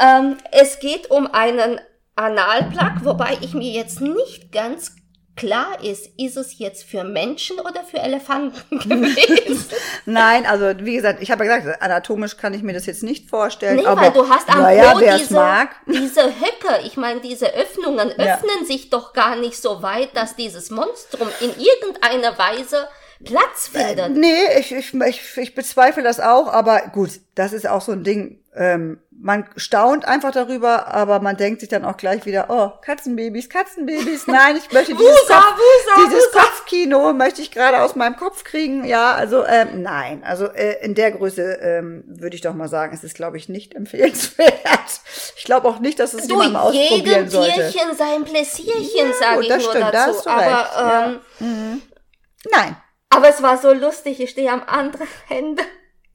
Ähm, 0.02 0.38
es 0.52 0.80
geht 0.80 1.12
um 1.12 1.28
einen 1.34 1.82
Analplug, 2.20 3.04
wobei 3.06 3.38
ich 3.42 3.54
mir 3.54 3.72
jetzt 3.72 4.02
nicht 4.02 4.52
ganz 4.52 4.96
klar 5.38 5.82
ist, 5.82 6.08
ist 6.18 6.36
es 6.36 6.60
jetzt 6.60 6.84
für 6.84 7.06
Menschen 7.06 7.60
oder 7.62 7.84
für 7.86 8.00
Elefanten 8.00 8.78
gewesen? 8.80 9.66
Nein, 10.06 10.46
also 10.46 10.74
wie 10.86 10.96
gesagt, 10.96 11.22
ich 11.22 11.32
habe 11.32 11.46
ja 11.46 11.58
gesagt, 11.58 11.82
anatomisch 11.82 12.36
kann 12.36 12.54
ich 12.54 12.62
mir 12.62 12.74
das 12.74 12.86
jetzt 12.88 13.04
nicht 13.04 13.30
vorstellen. 13.30 13.78
Nee, 13.78 13.86
aber, 13.86 14.02
weil 14.02 14.12
du 14.12 14.28
hast 14.28 14.50
am 14.50 14.62
naja, 14.62 14.92
Po 14.92 15.00
diese, 15.00 15.34
mag. 15.34 15.70
diese 15.88 16.24
Höcke, 16.26 16.82
ich 16.86 16.98
meine, 16.98 17.22
diese 17.22 17.54
Öffnungen 17.54 18.12
Ja. 18.18 18.36
öffnen 18.36 18.66
sich 18.66 18.90
doch 18.90 19.14
gar 19.14 19.38
nicht 19.38 19.62
so 19.62 19.82
weit, 19.82 20.10
dass 20.14 20.36
dieses 20.36 20.72
Monstrum 20.72 21.30
in 21.40 21.52
irgendeiner 21.52 22.38
Weise 22.38 22.90
Platz 23.24 23.70
findet. 23.70 24.16
Nee, 24.16 24.60
ich, 24.60 24.72
ich, 24.74 24.94
ich, 24.94 25.38
ich 25.38 25.56
bezweifle 25.56 26.04
das 26.04 26.20
auch, 26.20 26.48
aber 26.48 26.84
gut, 26.94 27.12
das 27.36 27.54
ist 27.54 27.68
auch 27.68 27.82
so 27.82 27.92
ein 27.92 28.04
Ding. 28.04 28.40
Ähm, 28.56 29.00
man 29.12 29.46
staunt 29.58 30.06
einfach 30.06 30.32
darüber, 30.32 30.88
aber 30.88 31.20
man 31.20 31.38
denkt 31.38 31.60
sich 31.60 31.70
dann 31.70 31.86
auch 31.86 31.98
gleich 31.98 32.26
wieder, 32.26 32.48
oh, 32.50 32.72
Katzenbabys, 32.82 33.50
Katzenbabys, 33.50 34.28
nein, 34.28 34.56
ich 34.58 34.72
möchte 34.72 34.94
dieses, 34.96 35.06
Wusa, 35.06 35.36
Kopf, 35.42 35.58
Wusa, 35.58 36.06
dieses 36.08 36.28
Wusa. 36.30 36.40
Kopfkino 36.40 37.14
möchte 37.14 37.42
ich 37.42 37.52
gerade 37.52 37.82
aus 37.82 37.96
meinem 37.96 38.16
Kopf 38.16 38.44
kriegen. 38.44 38.86
Ja, 38.86 39.14
also 39.14 39.46
ähm, 39.46 39.82
nein, 39.84 40.24
also 40.24 40.46
äh, 40.48 40.84
in 40.84 40.96
der 40.96 41.12
Größe 41.12 41.60
ähm, 41.62 42.04
würde 42.08 42.36
ich 42.36 42.42
doch 42.42 42.54
mal 42.56 42.70
sagen, 42.70 42.94
es 42.96 43.04
ist, 43.04 43.14
glaube 43.16 43.38
ich, 43.38 43.50
nicht 43.50 43.76
empfehlenswert. 43.76 44.52
Ich 45.38 45.46
glaube 45.46 45.68
auch 45.68 45.80
nicht, 45.80 46.00
dass 46.00 46.14
es 46.14 46.28
Du, 46.28 46.36
jemand 46.36 46.54
mal 46.54 46.62
ausprobieren 46.62 47.06
jedem 47.06 47.30
sollte. 47.30 47.54
Tierchen 47.72 47.96
sein 47.98 48.24
Pläsierchen, 48.26 49.08
Ja, 49.10 49.14
sage 49.14 49.42
ich 49.42 49.48
das 49.48 49.64
nur 49.64 49.72
stimmt, 49.72 49.86
da 49.86 49.92
dazu. 49.92 50.18
hast 50.18 50.26
du 50.26 50.30
aber, 50.30 50.42
recht, 50.42 50.76
ja. 50.76 51.22
ähm, 51.42 51.82
Nein. 52.52 52.78
aber 53.10 53.30
es 53.30 53.42
war 53.42 53.58
so 53.58 53.74
lustig, 53.74 54.20
ich 54.20 54.30
stehe 54.30 54.52
am 54.52 54.64
anderen 54.68 55.08
Ende 55.30 55.64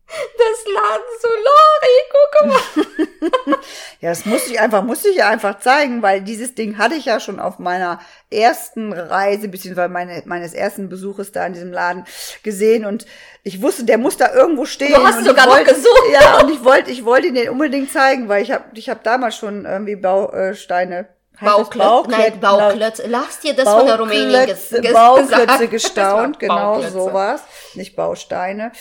des 0.07 0.73
Ladens 0.73 1.23
so, 1.23 1.29
Lori, 1.29 1.97
guck 2.11 2.47
mal. 2.49 3.59
Ja, 4.01 4.11
das 4.11 4.27
musste 4.27 4.53
ich 4.53 4.61
einfach, 4.61 4.83
musste 4.83 5.09
ich 5.09 5.17
ja 5.17 5.29
einfach 5.29 5.59
zeigen, 5.61 6.03
weil 6.03 6.21
dieses 6.21 6.55
Ding 6.55 6.77
hatte 6.77 6.95
ich 6.95 7.07
ja 7.07 7.21
schon 7.21 7.41
auf 7.41 7.59
meiner 7.59 8.01
ersten 8.31 8.93
Reise, 8.93 9.49
beziehungsweise 9.49 9.89
meine, 9.89 10.23
meines 10.27 10.53
ersten 10.53 10.91
Besuches 10.91 11.33
da 11.33 11.47
in 11.47 11.55
diesem 11.55 11.73
Laden 11.73 12.05
gesehen 12.43 12.85
und 12.85 13.07
ich 13.45 13.63
wusste, 13.63 13.85
der 13.85 13.97
muss 13.97 14.19
da 14.19 14.35
irgendwo 14.35 14.67
stehen. 14.67 14.93
Du 14.93 15.07
hast 15.07 15.19
und 15.19 15.25
sogar 15.25 15.45
ich 15.45 15.51
noch 15.51 15.57
wollte, 15.57 15.75
gesucht. 15.75 16.03
Ja, 16.13 16.41
und 16.41 16.51
ich 16.53 16.63
wollte, 16.65 16.91
ich 16.91 17.05
wollte 17.07 17.29
ihn 17.29 17.35
den 17.35 17.49
unbedingt 17.49 17.91
zeigen, 17.91 18.29
weil 18.29 18.43
ich 18.43 18.53
habe, 18.53 18.65
ich 18.75 18.91
habe 18.91 19.01
damals 19.03 19.37
schon 19.37 19.65
irgendwie 19.65 19.97
Bausteine. 19.97 21.09
es 21.35 21.41
Bauklötze, 21.41 22.11
nein, 22.11 22.41
Bauklötze? 22.41 22.41
Bauklötze. 22.41 23.05
Lass 23.07 23.41
dir 23.41 23.55
das 23.55 23.69
von 23.71 23.87
der 23.87 23.99
Rumänien 23.99 24.47
ges 24.47 24.69
Bauklötze, 24.93 24.93
Bauklötze 24.93 25.69
gestaunt, 25.69 26.37
Das 26.37 26.41
genau 26.41 26.73
Bauklötze. 26.75 26.93
sowas, 26.93 27.43
nicht 27.75 27.97
Bausteine. 27.97 28.73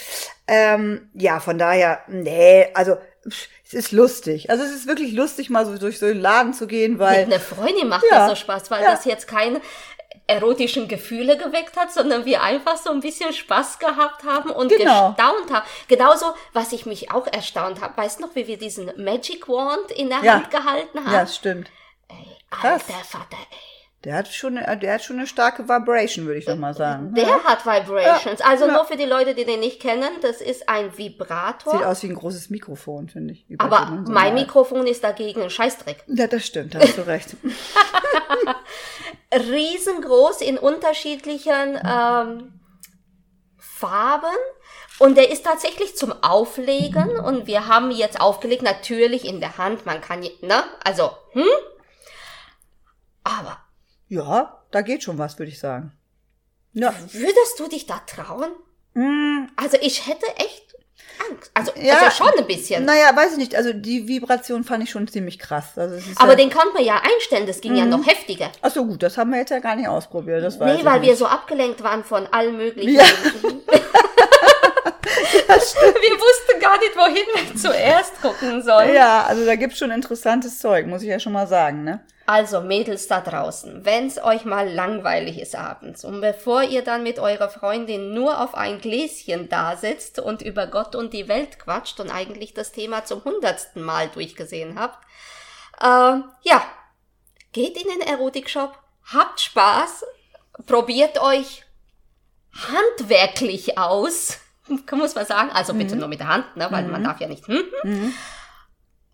Ähm, 0.48 1.10
ja, 1.14 1.40
von 1.40 1.58
daher, 1.58 2.02
nee, 2.08 2.68
also 2.74 2.98
es 3.26 3.74
ist 3.74 3.92
lustig. 3.92 4.50
Also 4.50 4.64
es 4.64 4.72
ist 4.72 4.88
wirklich 4.88 5.14
lustig, 5.14 5.50
mal 5.50 5.66
so 5.66 5.78
durch 5.78 6.00
so 6.00 6.06
einen 6.06 6.20
Laden 6.20 6.54
zu 6.54 6.68
gehen, 6.68 7.00
weil 7.00 7.26
Mit 7.26 7.34
einer 7.34 7.42
Freundin 7.44 7.88
macht 7.88 8.04
Ja. 8.10 8.28
das 8.28 8.30
so 8.30 8.36
Spaß, 8.44 8.70
weil 8.72 8.84
Ja. 8.84 8.92
das 8.92 9.06
jetzt 9.06 9.28
keine 9.28 9.62
erotischen 10.28 10.88
Gefühle 10.88 11.38
geweckt 11.38 11.76
hat, 11.78 11.92
sondern 11.92 12.26
wir 12.26 12.42
einfach 12.44 12.78
so 12.78 12.92
ein 12.92 13.02
bisschen 13.02 13.34
Spaß 13.34 13.80
gehabt 13.80 14.24
haben 14.24 14.52
und 14.52 14.70
Genau. 14.70 15.10
gestaunt 15.12 15.52
haben. 15.52 15.66
Genauso, 15.88 16.34
was 16.54 16.72
ich 16.72 16.86
mich 16.86 17.12
auch 17.12 17.28
erstaunt 17.28 17.82
habe, 17.82 17.96
weißt 17.98 18.20
du 18.20 18.24
noch, 18.28 18.36
wie 18.36 18.48
wir 18.48 18.58
diesen 18.58 18.92
Magic 19.04 19.48
Wand 19.50 19.92
in 19.92 20.10
der 20.10 20.24
Ja. 20.24 20.34
Hand 20.36 20.50
gehalten 20.52 21.00
haben? 21.06 21.12
ja, 21.14 21.22
das 21.22 21.36
stimmt. 21.36 21.70
krass. 22.50 22.84
Alter 22.88 23.04
Vater, 23.06 23.38
ey. 23.52 23.58
Der 24.04 24.16
hat 24.16 24.28
schon, 24.28 24.58
eine- 24.58 24.78
der 24.78 24.96
hat 24.96 25.04
schon 25.04 25.18
eine 25.18 25.28
starke 25.28 25.64
Vibration, 25.70 26.26
würde 26.26 26.40
ich 26.40 26.46
doch 26.46 26.58
mal 26.58 26.74
sagen. 26.74 27.14
Der 27.14 27.42
hat 27.44 27.66
Vibrations. 27.66 28.42
Also 28.42 28.66
Ja. 28.68 28.74
nur 28.74 28.86
für 28.86 28.98
die 28.98 29.06
Leute, 29.06 29.34
die 29.34 29.46
den 29.46 29.62
nicht 29.62 29.80
kennen, 29.82 30.10
das 30.22 30.42
ist 30.42 30.68
ein 30.68 30.98
Vibrator. 30.98 31.72
Sieht 31.78 31.84
aus 31.86 32.04
wie 32.04 32.08
ein 32.08 32.16
großes 32.16 32.50
Mikrofon, 32.50 33.08
finde 33.08 33.34
ich. 33.34 33.46
aber 33.60 33.78
so 34.06 34.12
mein 34.12 34.34
mal- 34.34 34.34
Mikrofon 34.34 34.86
ist 34.88 35.04
dagegen 35.06 35.42
ein 35.42 35.50
Scheißdreck. 35.50 36.04
Ja, 36.08 36.28
das 36.28 36.46
stimmt, 36.46 36.76
hast 36.76 36.98
du 36.98 37.08
recht. 37.08 37.36
riesengroß 39.34 40.42
in 40.42 40.58
unterschiedlichen 40.58 41.80
ähm, 41.86 42.60
Farben. 43.58 44.36
Und 45.00 45.18
der 45.18 45.32
ist 45.32 45.44
tatsächlich 45.44 45.96
zum 45.98 46.12
Auflegen. 46.24 47.20
Und 47.20 47.48
wir 47.48 47.68
haben 47.68 47.90
jetzt 47.92 48.22
aufgelegt, 48.22 48.62
natürlich 48.62 49.26
in 49.26 49.40
der 49.40 49.58
Hand. 49.58 49.86
Man 49.86 50.02
kann, 50.02 50.20
ne? 50.42 50.64
Also, 50.84 51.12
hm? 51.32 51.44
Aber 53.24 53.58
Ja, 54.08 54.62
da 54.72 54.82
geht 54.82 55.04
schon 55.04 55.18
was, 55.18 55.40
würde 55.40 55.52
ich 55.52 55.60
sagen. 55.60 55.92
Ja. 56.74 56.94
würdest 57.12 57.60
du 57.60 57.68
dich 57.68 57.86
da 57.86 58.00
trauen? 58.08 58.52
Mm, 58.94 59.48
Also, 59.56 59.78
ich 59.82 60.08
hätte 60.08 60.26
echt 60.38 60.64
Angst. 61.30 61.52
Also, 61.54 61.72
Ja, 61.76 61.98
also 62.00 62.24
schon 62.24 62.40
ein 62.40 62.48
bisschen. 62.48 62.86
naja, 62.86 63.16
weiß 63.16 63.34
ich 63.34 63.38
nicht. 63.38 63.56
Also 63.56 63.72
die 63.74 64.08
Vibration 64.08 64.64
fand 64.64 64.84
ich 64.84 64.90
schon 64.90 65.08
ziemlich 65.08 65.38
krass. 65.38 65.78
Also 65.78 65.98
Aber 66.18 66.32
ja, 66.32 66.36
den 66.38 66.50
konnte 66.50 66.74
man 66.74 66.84
ja 66.84 67.02
einstellen. 67.04 67.46
Das 67.46 67.62
ging 67.62 67.76
ja 67.76 67.86
noch 67.86 68.06
heftiger. 68.08 68.52
Ach 68.62 68.72
so, 68.72 68.86
gut, 68.86 69.04
das 69.04 69.18
haben 69.18 69.30
wir 69.32 69.38
jetzt 69.40 69.52
ja 69.52 69.60
gar 69.60 69.76
nicht 69.76 69.88
ausprobiert. 69.88 70.44
Das 70.44 70.58
Nee, 70.60 70.84
weil 70.84 71.00
nicht. 71.00 71.10
wir 71.10 71.16
so 71.16 71.28
abgelenkt 71.28 71.84
waren 71.84 72.04
von 72.04 72.26
allen 72.28 72.58
möglichen. 72.58 72.96
Ja. 72.96 73.04
wir 75.04 76.18
wussten 76.18 76.60
gar 76.60 76.78
nicht, 76.80 76.96
wohin 76.96 77.26
wir 77.34 77.56
zuerst 77.60 78.22
gucken 78.22 78.62
sollen. 78.64 78.94
Ja, 78.94 79.24
also 79.24 79.46
da 79.46 79.56
gibt's 79.56 79.78
schon 79.78 79.92
interessantes 79.92 80.60
Zeug, 80.60 80.88
muss 80.88 81.02
ich 81.04 81.10
ja 81.10 81.20
schon 81.20 81.34
mal 81.34 81.48
sagen, 81.48 81.84
ne? 81.84 82.00
Also 82.26 82.62
Mädels 82.62 83.08
da 83.08 83.20
draußen, 83.20 83.84
wenn's 83.84 84.18
euch 84.18 84.46
mal 84.46 84.72
langweilig 84.72 85.42
ist 85.42 85.56
abends 85.56 86.06
und 86.06 86.22
bevor 86.22 86.64
ihr 86.64 86.82
dann 86.82 87.04
mit 87.04 87.20
eurer 87.20 87.50
Freundin 87.50 88.14
nur 88.14 88.40
auf 88.40 88.56
ein 88.56 88.80
Gläschen 88.80 89.50
da 89.50 89.76
sitzt 89.76 90.20
und 90.20 90.42
über 90.42 90.68
Gott 90.68 90.96
und 90.96 91.12
die 91.12 91.28
Welt 91.28 91.60
quatscht 91.60 92.00
und 92.00 92.10
eigentlich 92.10 92.54
das 92.54 92.72
Thema 92.72 93.04
zum 93.04 93.26
hundertsten 93.26 93.84
Mal 93.84 94.08
durchgesehen 94.08 94.80
habt, 94.80 95.04
äh, 95.82 96.22
ja, 96.44 96.66
geht 97.52 97.76
in 97.76 97.90
den 97.90 98.08
Erotikshop, 98.08 98.78
habt 99.12 99.42
Spaß, 99.42 100.06
probiert 100.66 101.22
euch 101.22 101.66
handwerklich 102.54 103.78
aus, 103.78 104.40
muss 104.92 105.16
man 105.16 105.26
sagen, 105.26 105.50
also 105.52 105.74
bitte 105.74 105.98
nur 105.98 106.08
mit 106.08 106.22
der 106.22 106.30
Hand, 106.30 106.56
ne, 106.56 106.68
weil 106.72 106.86
man 106.86 107.04
darf 107.04 107.20
ja 107.20 107.28
nicht, 107.28 107.46
hm, 107.48 107.64
hm. 107.82 108.14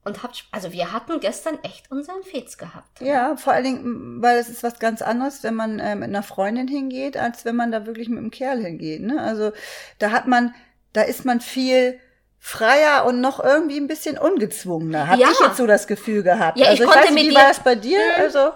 Und 0.09 0.23
habt, 0.23 0.43
also 0.51 0.71
wir 0.73 0.91
hatten 0.91 1.19
gestern 1.19 1.57
echt 1.63 1.89
unseren 1.91 2.21
Fetz 2.23 2.57
gehabt. 2.57 2.99
Ja, 3.01 3.35
vor 3.37 3.53
allen 3.53 3.63
Dingen, 3.63 4.21
weil 4.21 4.37
es 4.37 4.49
ist 4.49 4.63
was 4.63 4.79
ganz 4.79 5.01
anderes, 5.01 5.43
wenn 5.43 5.53
man 5.55 5.79
äh, 5.79 5.95
mit 5.95 6.09
einer 6.09 6.23
Freundin 6.23 6.67
hingeht, 6.67 7.15
als 7.17 7.45
wenn 7.45 7.55
man 7.55 7.71
da 7.71 7.85
wirklich 7.85 8.09
mit 8.09 8.17
einem 8.17 8.31
Kerl 8.31 8.59
hingeht. 8.63 9.01
Ne? 9.01 9.21
Also 9.21 9.51
da 9.99 10.11
hat 10.11 10.27
man, 10.27 10.53
da 10.93 11.01
ist 11.01 11.23
man 11.25 11.39
viel 11.41 11.99
freier 12.39 13.05
und 13.05 13.21
noch 13.21 13.43
irgendwie 13.43 13.77
ein 13.77 13.87
bisschen 13.87 14.17
ungezwungener. 14.17 15.07
Habe 15.07 15.21
Ja. 15.21 15.27
ich 15.31 15.39
jetzt 15.39 15.57
so 15.57 15.67
das 15.67 15.87
Gefühl 15.87 16.23
gehabt. 16.23 16.57
Ja, 16.57 16.65
ich 16.65 16.69
also 16.71 16.83
ich 16.83 16.89
konnte 16.89 17.07
weiß 17.07 17.13
nicht, 17.13 17.29
wie 17.31 17.35
war 17.35 17.47
das 17.47 17.59
bei 17.59 17.75
dir? 17.75 17.99
Also 18.17 18.51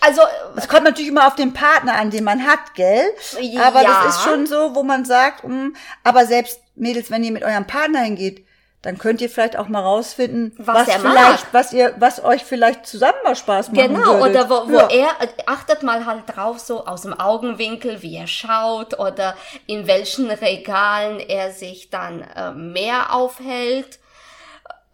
Also, 0.00 0.22
es 0.56 0.68
kommt 0.68 0.84
natürlich 0.84 1.08
immer 1.10 1.26
auf 1.26 1.34
den 1.34 1.52
Partner 1.52 1.94
an, 1.94 2.10
den 2.10 2.22
man 2.22 2.46
hat, 2.46 2.74
gell? 2.74 3.02
Ja. 3.40 3.62
Aber 3.62 3.82
das 3.82 4.14
ist 4.16 4.22
schon 4.24 4.46
so, 4.46 4.74
wo 4.76 4.84
man 4.84 5.04
sagt, 5.04 5.42
mh, 5.42 5.70
aber 6.04 6.24
selbst 6.26 6.60
Mädels, 6.76 7.10
wenn 7.10 7.24
ihr 7.24 7.32
mit 7.32 7.42
eurem 7.42 7.66
Partner 7.66 8.00
hingeht, 8.00 8.46
dann 8.82 8.96
könnt 8.96 9.20
ihr 9.20 9.28
vielleicht 9.28 9.56
auch 9.58 9.66
mal 9.68 9.80
rausfinden, 9.82 10.52
Was 10.58 10.86
was, 10.86 10.88
er 10.88 10.98
mag. 11.00 11.12
vielleicht, 11.12 11.46
was 11.54 11.72
ihr, 11.72 11.94
was 11.98 12.22
euch 12.24 12.44
vielleicht 12.44 12.86
zusammen 12.86 13.18
mal 13.24 13.34
Spaß 13.34 13.72
machen 13.72 13.94
genau, 13.94 14.20
würdet. 14.20 14.36
oder 14.36 14.50
wo, 14.50 14.68
wo 14.72 14.76
Ja. 14.78 14.88
er, 14.88 15.08
achtet 15.46 15.82
mal 15.82 16.06
halt 16.06 16.22
drauf, 16.26 16.60
so 16.60 16.86
aus 16.86 17.02
dem 17.02 17.12
Augenwinkel, 17.18 18.02
wie 18.02 18.16
er 18.16 18.28
schaut 18.28 18.98
oder 18.98 19.36
in 19.66 19.86
welchen 19.88 20.30
Regalen 20.30 21.18
er 21.18 21.50
sich 21.50 21.90
dann 21.90 22.22
äh, 22.22 22.52
mehr 22.52 23.12
aufhält. 23.14 23.98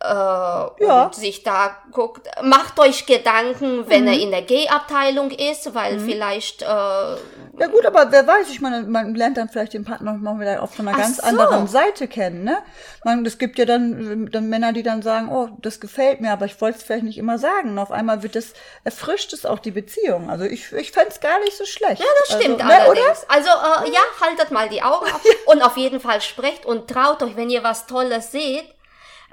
Äh, 0.06 0.84
Ja. 0.84 1.04
und 1.06 1.14
sich 1.14 1.42
da 1.42 1.76
guckt, 1.90 2.28
macht 2.42 2.78
euch 2.78 3.06
Gedanken, 3.06 3.88
wenn 3.88 4.02
Mhm. 4.02 4.08
er 4.08 4.18
in 4.20 4.30
der 4.30 4.42
G-Abteilung 4.42 5.30
ist, 5.30 5.74
weil 5.74 5.98
vielleicht 5.98 6.60
äh, 6.62 6.66
Ja 6.66 7.66
gut, 7.70 7.86
aber 7.86 8.10
wer 8.12 8.26
weiß, 8.26 8.50
ich 8.50 8.60
meine, 8.60 8.82
man 8.82 9.14
lernt 9.14 9.36
dann 9.38 9.48
vielleicht 9.48 9.72
den 9.72 9.84
Partner 9.84 10.12
mal 10.14 10.38
wieder 10.38 10.62
auch 10.62 10.70
von 10.70 10.86
einer 10.88 10.96
Ach 10.98 11.02
ganz 11.02 11.16
so. 11.18 11.22
anderen 11.22 11.68
Seite 11.68 12.06
kennen, 12.08 12.44
ne? 12.44 12.58
Man, 13.04 13.24
es 13.24 13.38
gibt 13.38 13.58
ja 13.58 13.64
dann, 13.64 14.28
dann 14.30 14.48
Männer, 14.48 14.72
die 14.72 14.82
dann 14.82 15.00
sagen, 15.02 15.28
oh, 15.30 15.48
das 15.62 15.80
gefällt 15.80 16.20
mir, 16.20 16.32
aber 16.32 16.44
ich 16.46 16.60
wollte 16.60 16.78
es 16.78 16.84
vielleicht 16.84 17.04
nicht 17.04 17.16
immer 17.18 17.38
sagen. 17.38 17.70
Und 17.70 17.78
auf 17.78 17.90
einmal 17.92 18.22
wird 18.22 18.36
es, 18.36 18.52
erfrischt 18.82 19.32
es 19.32 19.46
auch 19.46 19.58
die 19.60 19.70
Beziehung. 19.70 20.28
Also 20.30 20.44
ich, 20.44 20.72
ich 20.72 20.92
fänd's 20.92 21.20
gar 21.20 21.38
nicht 21.40 21.56
so 21.56 21.64
schlecht. 21.64 22.00
Ja, 22.00 22.06
Das 22.28 22.38
stimmt 22.40 22.60
also, 22.62 22.72
ne, 22.74 22.80
allerdings. 22.82 23.24
Also 23.28 23.48
äh, 23.48 23.90
ja, 23.92 24.00
haltet 24.20 24.50
mal 24.50 24.68
die 24.68 24.82
Augen 24.82 25.06
auf 25.14 25.22
und 25.46 25.62
auf 25.62 25.76
jeden 25.76 26.00
Fall 26.00 26.20
sprecht 26.20 26.66
und 26.66 26.88
traut 26.90 27.22
euch, 27.22 27.36
wenn 27.36 27.48
ihr 27.50 27.62
was 27.62 27.86
Tolles 27.86 28.32
seht. 28.32 28.64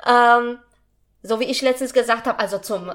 Ähm, 0.07 0.59
so 1.23 1.39
wie 1.39 1.45
ich 1.45 1.61
letztens 1.61 1.93
gesagt 1.93 2.25
habe, 2.27 2.39
also 2.39 2.57
zum 2.57 2.89
äh, 2.89 2.93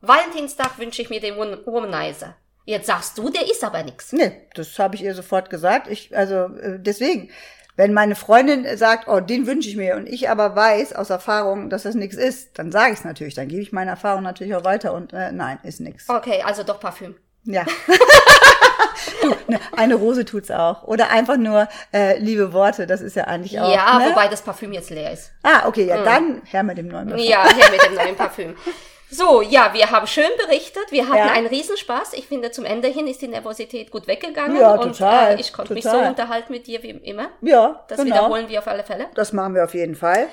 Valentinstag 0.00 0.78
wünsche 0.78 1.02
ich 1.02 1.10
mir 1.10 1.20
den 1.20 1.34
Wom- 1.36 1.64
Womanizer. 1.66 2.36
Jetzt 2.64 2.86
sagst 2.86 3.16
du, 3.18 3.28
der 3.30 3.50
ist 3.50 3.62
aber 3.64 3.82
nix. 3.82 4.12
Nee, 4.12 4.48
das 4.54 4.78
habe 4.78 4.94
ich 4.96 5.02
ihr 5.02 5.14
sofort 5.14 5.50
gesagt. 5.50 5.88
Ich, 5.88 6.16
also 6.16 6.34
äh, 6.56 6.78
deswegen, 6.80 7.30
Wenn 7.78 7.92
meine 7.92 8.14
Freundin 8.14 8.66
sagt, 8.78 9.06
oh, 9.06 9.20
den 9.20 9.46
wünsche 9.46 9.68
ich 9.68 9.76
mir 9.76 9.96
und 9.96 10.06
ich 10.06 10.30
aber 10.30 10.56
weiß 10.56 10.94
aus 10.94 11.10
Erfahrung, 11.10 11.68
dass 11.68 11.82
das 11.82 11.94
nichts 11.94 12.16
ist, 12.16 12.58
dann 12.58 12.72
sage 12.72 12.94
ich 12.94 13.00
es 13.00 13.04
natürlich. 13.04 13.34
Dann 13.34 13.48
gebe 13.48 13.60
ich 13.60 13.70
meine 13.70 13.90
Erfahrung 13.90 14.22
natürlich 14.22 14.54
auch 14.54 14.64
weiter 14.64 14.94
und 14.94 15.12
äh, 15.12 15.30
nein, 15.30 15.58
ist 15.62 15.80
nichts. 15.80 16.08
Okay, 16.08 16.42
also 16.42 16.62
doch 16.62 16.80
Parfüm. 16.80 17.16
Ja. 17.46 17.64
du, 19.22 19.28
ne, 19.48 19.60
eine 19.76 19.94
Rose 19.94 20.24
tut's 20.24 20.50
auch. 20.50 20.82
Oder 20.84 21.10
einfach 21.10 21.36
nur 21.36 21.68
äh, 21.92 22.18
liebe 22.18 22.52
Worte, 22.52 22.86
das 22.86 23.00
ist 23.00 23.16
ja 23.16 23.24
eigentlich 23.24 23.58
auch. 23.60 23.72
Ja, 23.72 23.98
ne? 23.98 24.10
wobei 24.10 24.28
das 24.28 24.42
Parfüm 24.42 24.72
jetzt 24.72 24.90
leer 24.90 25.12
ist. 25.12 25.32
Ah, 25.42 25.66
okay, 25.66 25.86
ja, 25.86 26.02
dann 26.02 26.42
her 26.44 26.62
mit 26.62 26.78
dem 26.78 26.88
neuen 26.88 27.08
Parfüm. 27.08 27.26
Ja, 27.26 27.42
her 27.44 27.70
mit 27.70 27.82
dem 27.84 27.94
neuen 27.94 28.16
Parfüm. 28.16 28.56
So, 29.08 29.40
ja, 29.40 29.72
wir 29.72 29.88
haben 29.92 30.08
schön 30.08 30.28
berichtet. 30.36 30.82
Wir 30.90 31.04
hatten 31.06 31.16
Ja. 31.18 31.30
einen 31.30 31.46
Riesenspaß. 31.46 32.14
Ich 32.14 32.26
finde, 32.26 32.50
zum 32.50 32.64
Ende 32.64 32.88
hin 32.88 33.06
ist 33.06 33.22
die 33.22 33.28
Nervosität 33.28 33.92
gut 33.92 34.08
weggegangen. 34.08 34.56
Ja, 34.58 34.72
und 34.72 34.98
total, 34.98 35.36
Äh, 35.36 35.40
ich 35.40 35.52
konnte 35.52 35.74
mich 35.74 35.84
so 35.84 35.90
total. 35.92 36.08
unterhalten 36.08 36.52
mit 36.52 36.66
dir 36.66 36.82
wie 36.82 36.90
immer. 36.90 37.28
Ja, 37.40 37.84
Das 37.86 37.98
genau. 37.98 38.16
wiederholen 38.16 38.48
wir 38.48 38.58
auf 38.58 38.66
alle 38.66 38.82
Fälle. 38.82 39.06
Das 39.14 39.32
machen 39.32 39.54
wir 39.54 39.62
auf 39.62 39.74
jeden 39.74 39.94
Fall. 39.94 40.26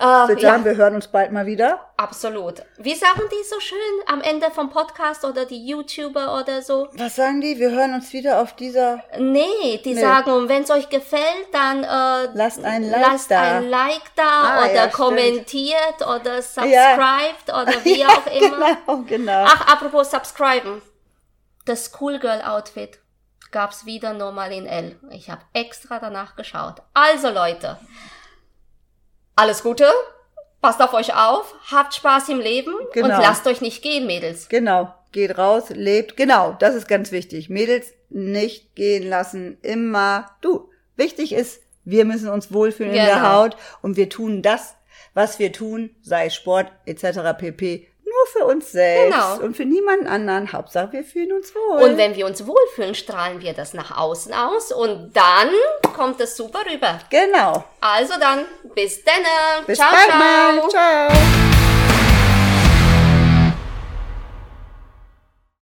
Äh, 0.00 0.22
Ich 0.22 0.28
würde 0.28 0.42
ja, 0.42 0.64
wir 0.64 0.76
hören 0.76 0.94
uns 0.94 1.08
bald 1.08 1.32
mal 1.32 1.44
wieder. 1.46 1.90
absolut. 1.96 2.62
Wie 2.76 2.94
sagen 2.94 3.22
die 3.32 3.44
so 3.48 3.58
schön 3.58 3.78
am 4.06 4.20
Ende 4.20 4.50
vom 4.52 4.70
Podcast 4.70 5.24
oder 5.24 5.44
die 5.44 5.66
YouTuber 5.66 6.40
oder 6.40 6.62
so? 6.62 6.86
Was 6.92 7.16
sagen 7.16 7.40
die? 7.40 7.58
Wir 7.58 7.70
hören 7.72 7.94
uns 7.94 8.12
wieder 8.12 8.40
auf 8.40 8.54
dieser. 8.54 9.02
Nee, 9.18 9.80
die 9.84 9.94
Nee. 9.94 10.00
sagen, 10.00 10.30
und 10.30 10.48
wenn 10.48 10.62
es 10.62 10.70
euch 10.70 10.88
gefällt, 10.88 11.48
dann 11.52 11.82
äh, 11.82 12.28
Lasst 12.32 12.62
ein 12.64 12.88
Like 12.88 13.00
lasst 13.06 13.30
da. 13.32 13.40
ein 13.58 13.68
Like 13.68 14.14
da 14.14 14.22
Ah, 14.22 14.58
oder 14.64 14.72
ja, 14.74 14.80
stimmt. 14.82 14.92
kommentiert 14.94 15.96
oder 16.02 16.42
subscribed 16.42 17.48
oder 17.48 17.72
wie 17.84 18.06
auch 18.06 18.26
immer. 18.26 18.76
Genau, 18.86 19.02
genau. 19.04 19.44
Ach, 19.48 19.72
apropos 19.72 20.10
subscriben. 20.12 20.80
Das 21.66 21.90
Schoolgirl 21.92 22.40
Outfit 22.42 22.98
gab's 23.50 23.84
wieder 23.84 24.12
nur 24.14 24.30
mal 24.32 24.52
in 24.52 24.64
L. 24.66 24.98
Ich 25.10 25.28
habe 25.28 25.42
extra 25.54 25.98
danach 25.98 26.36
geschaut. 26.36 26.76
Also 26.94 27.30
Leute, 27.30 27.78
alles 29.38 29.62
Gute, 29.62 29.86
passt 30.60 30.80
auf 30.82 30.92
euch 30.94 31.14
auf, 31.14 31.54
habt 31.70 31.94
Spaß 31.94 32.28
im 32.30 32.40
Leben 32.40 32.74
Genau. 32.92 33.06
und 33.14 33.22
lasst 33.22 33.46
euch 33.46 33.60
nicht 33.60 33.82
gehen, 33.82 34.06
Mädels. 34.06 34.48
Genau. 34.48 34.92
Geht 35.12 35.38
raus, 35.38 35.70
lebt. 35.70 36.16
Genau, 36.16 36.56
das 36.58 36.74
ist 36.74 36.88
ganz 36.88 37.12
wichtig. 37.12 37.48
Mädels 37.48 37.92
nicht 38.10 38.74
gehen 38.74 39.08
lassen. 39.08 39.58
Immer. 39.62 40.30
Du. 40.40 40.68
Wichtig 40.96 41.32
ist, 41.32 41.62
wir 41.84 42.04
müssen 42.04 42.28
uns 42.28 42.52
wohlfühlen 42.52 42.92
in 42.92 43.04
der 43.04 43.14
Genau. 43.16 43.32
Haut 43.32 43.56
und 43.80 43.96
wir 43.96 44.08
tun 44.10 44.42
das, 44.42 44.74
was 45.14 45.38
wir 45.38 45.52
tun, 45.52 45.94
sei 46.02 46.28
Sport 46.28 46.70
etc. 46.84 47.20
pp. 47.38 47.87
Nur 48.18 48.26
für 48.42 48.46
uns 48.52 48.72
selbst 48.72 49.12
Genau. 49.12 49.46
und 49.46 49.56
für 49.56 49.64
niemanden 49.64 50.06
anderen. 50.08 50.52
Hauptsache, 50.52 50.92
wir 50.92 51.04
fühlen 51.04 51.32
uns 51.32 51.54
wohl. 51.54 51.82
Und 51.82 51.96
wenn 51.96 52.16
wir 52.16 52.26
uns 52.26 52.44
wohlfühlen, 52.46 52.94
strahlen 52.94 53.40
wir 53.40 53.52
das 53.52 53.74
nach 53.74 53.96
außen 53.96 54.32
aus 54.32 54.72
und 54.72 55.12
dann 55.14 55.50
kommt 55.94 56.20
es 56.20 56.36
super 56.36 56.60
rüber. 56.70 56.98
genau. 57.10 57.64
Also 57.80 58.14
dann, 58.18 58.44
bis 58.74 59.04
dann. 59.04 59.14
Bis 59.66 59.78
ciao, 59.78 59.88
bald 59.92 60.06
ciao. 60.08 60.18
mal. 60.18 60.68
Ciao. 60.68 62.07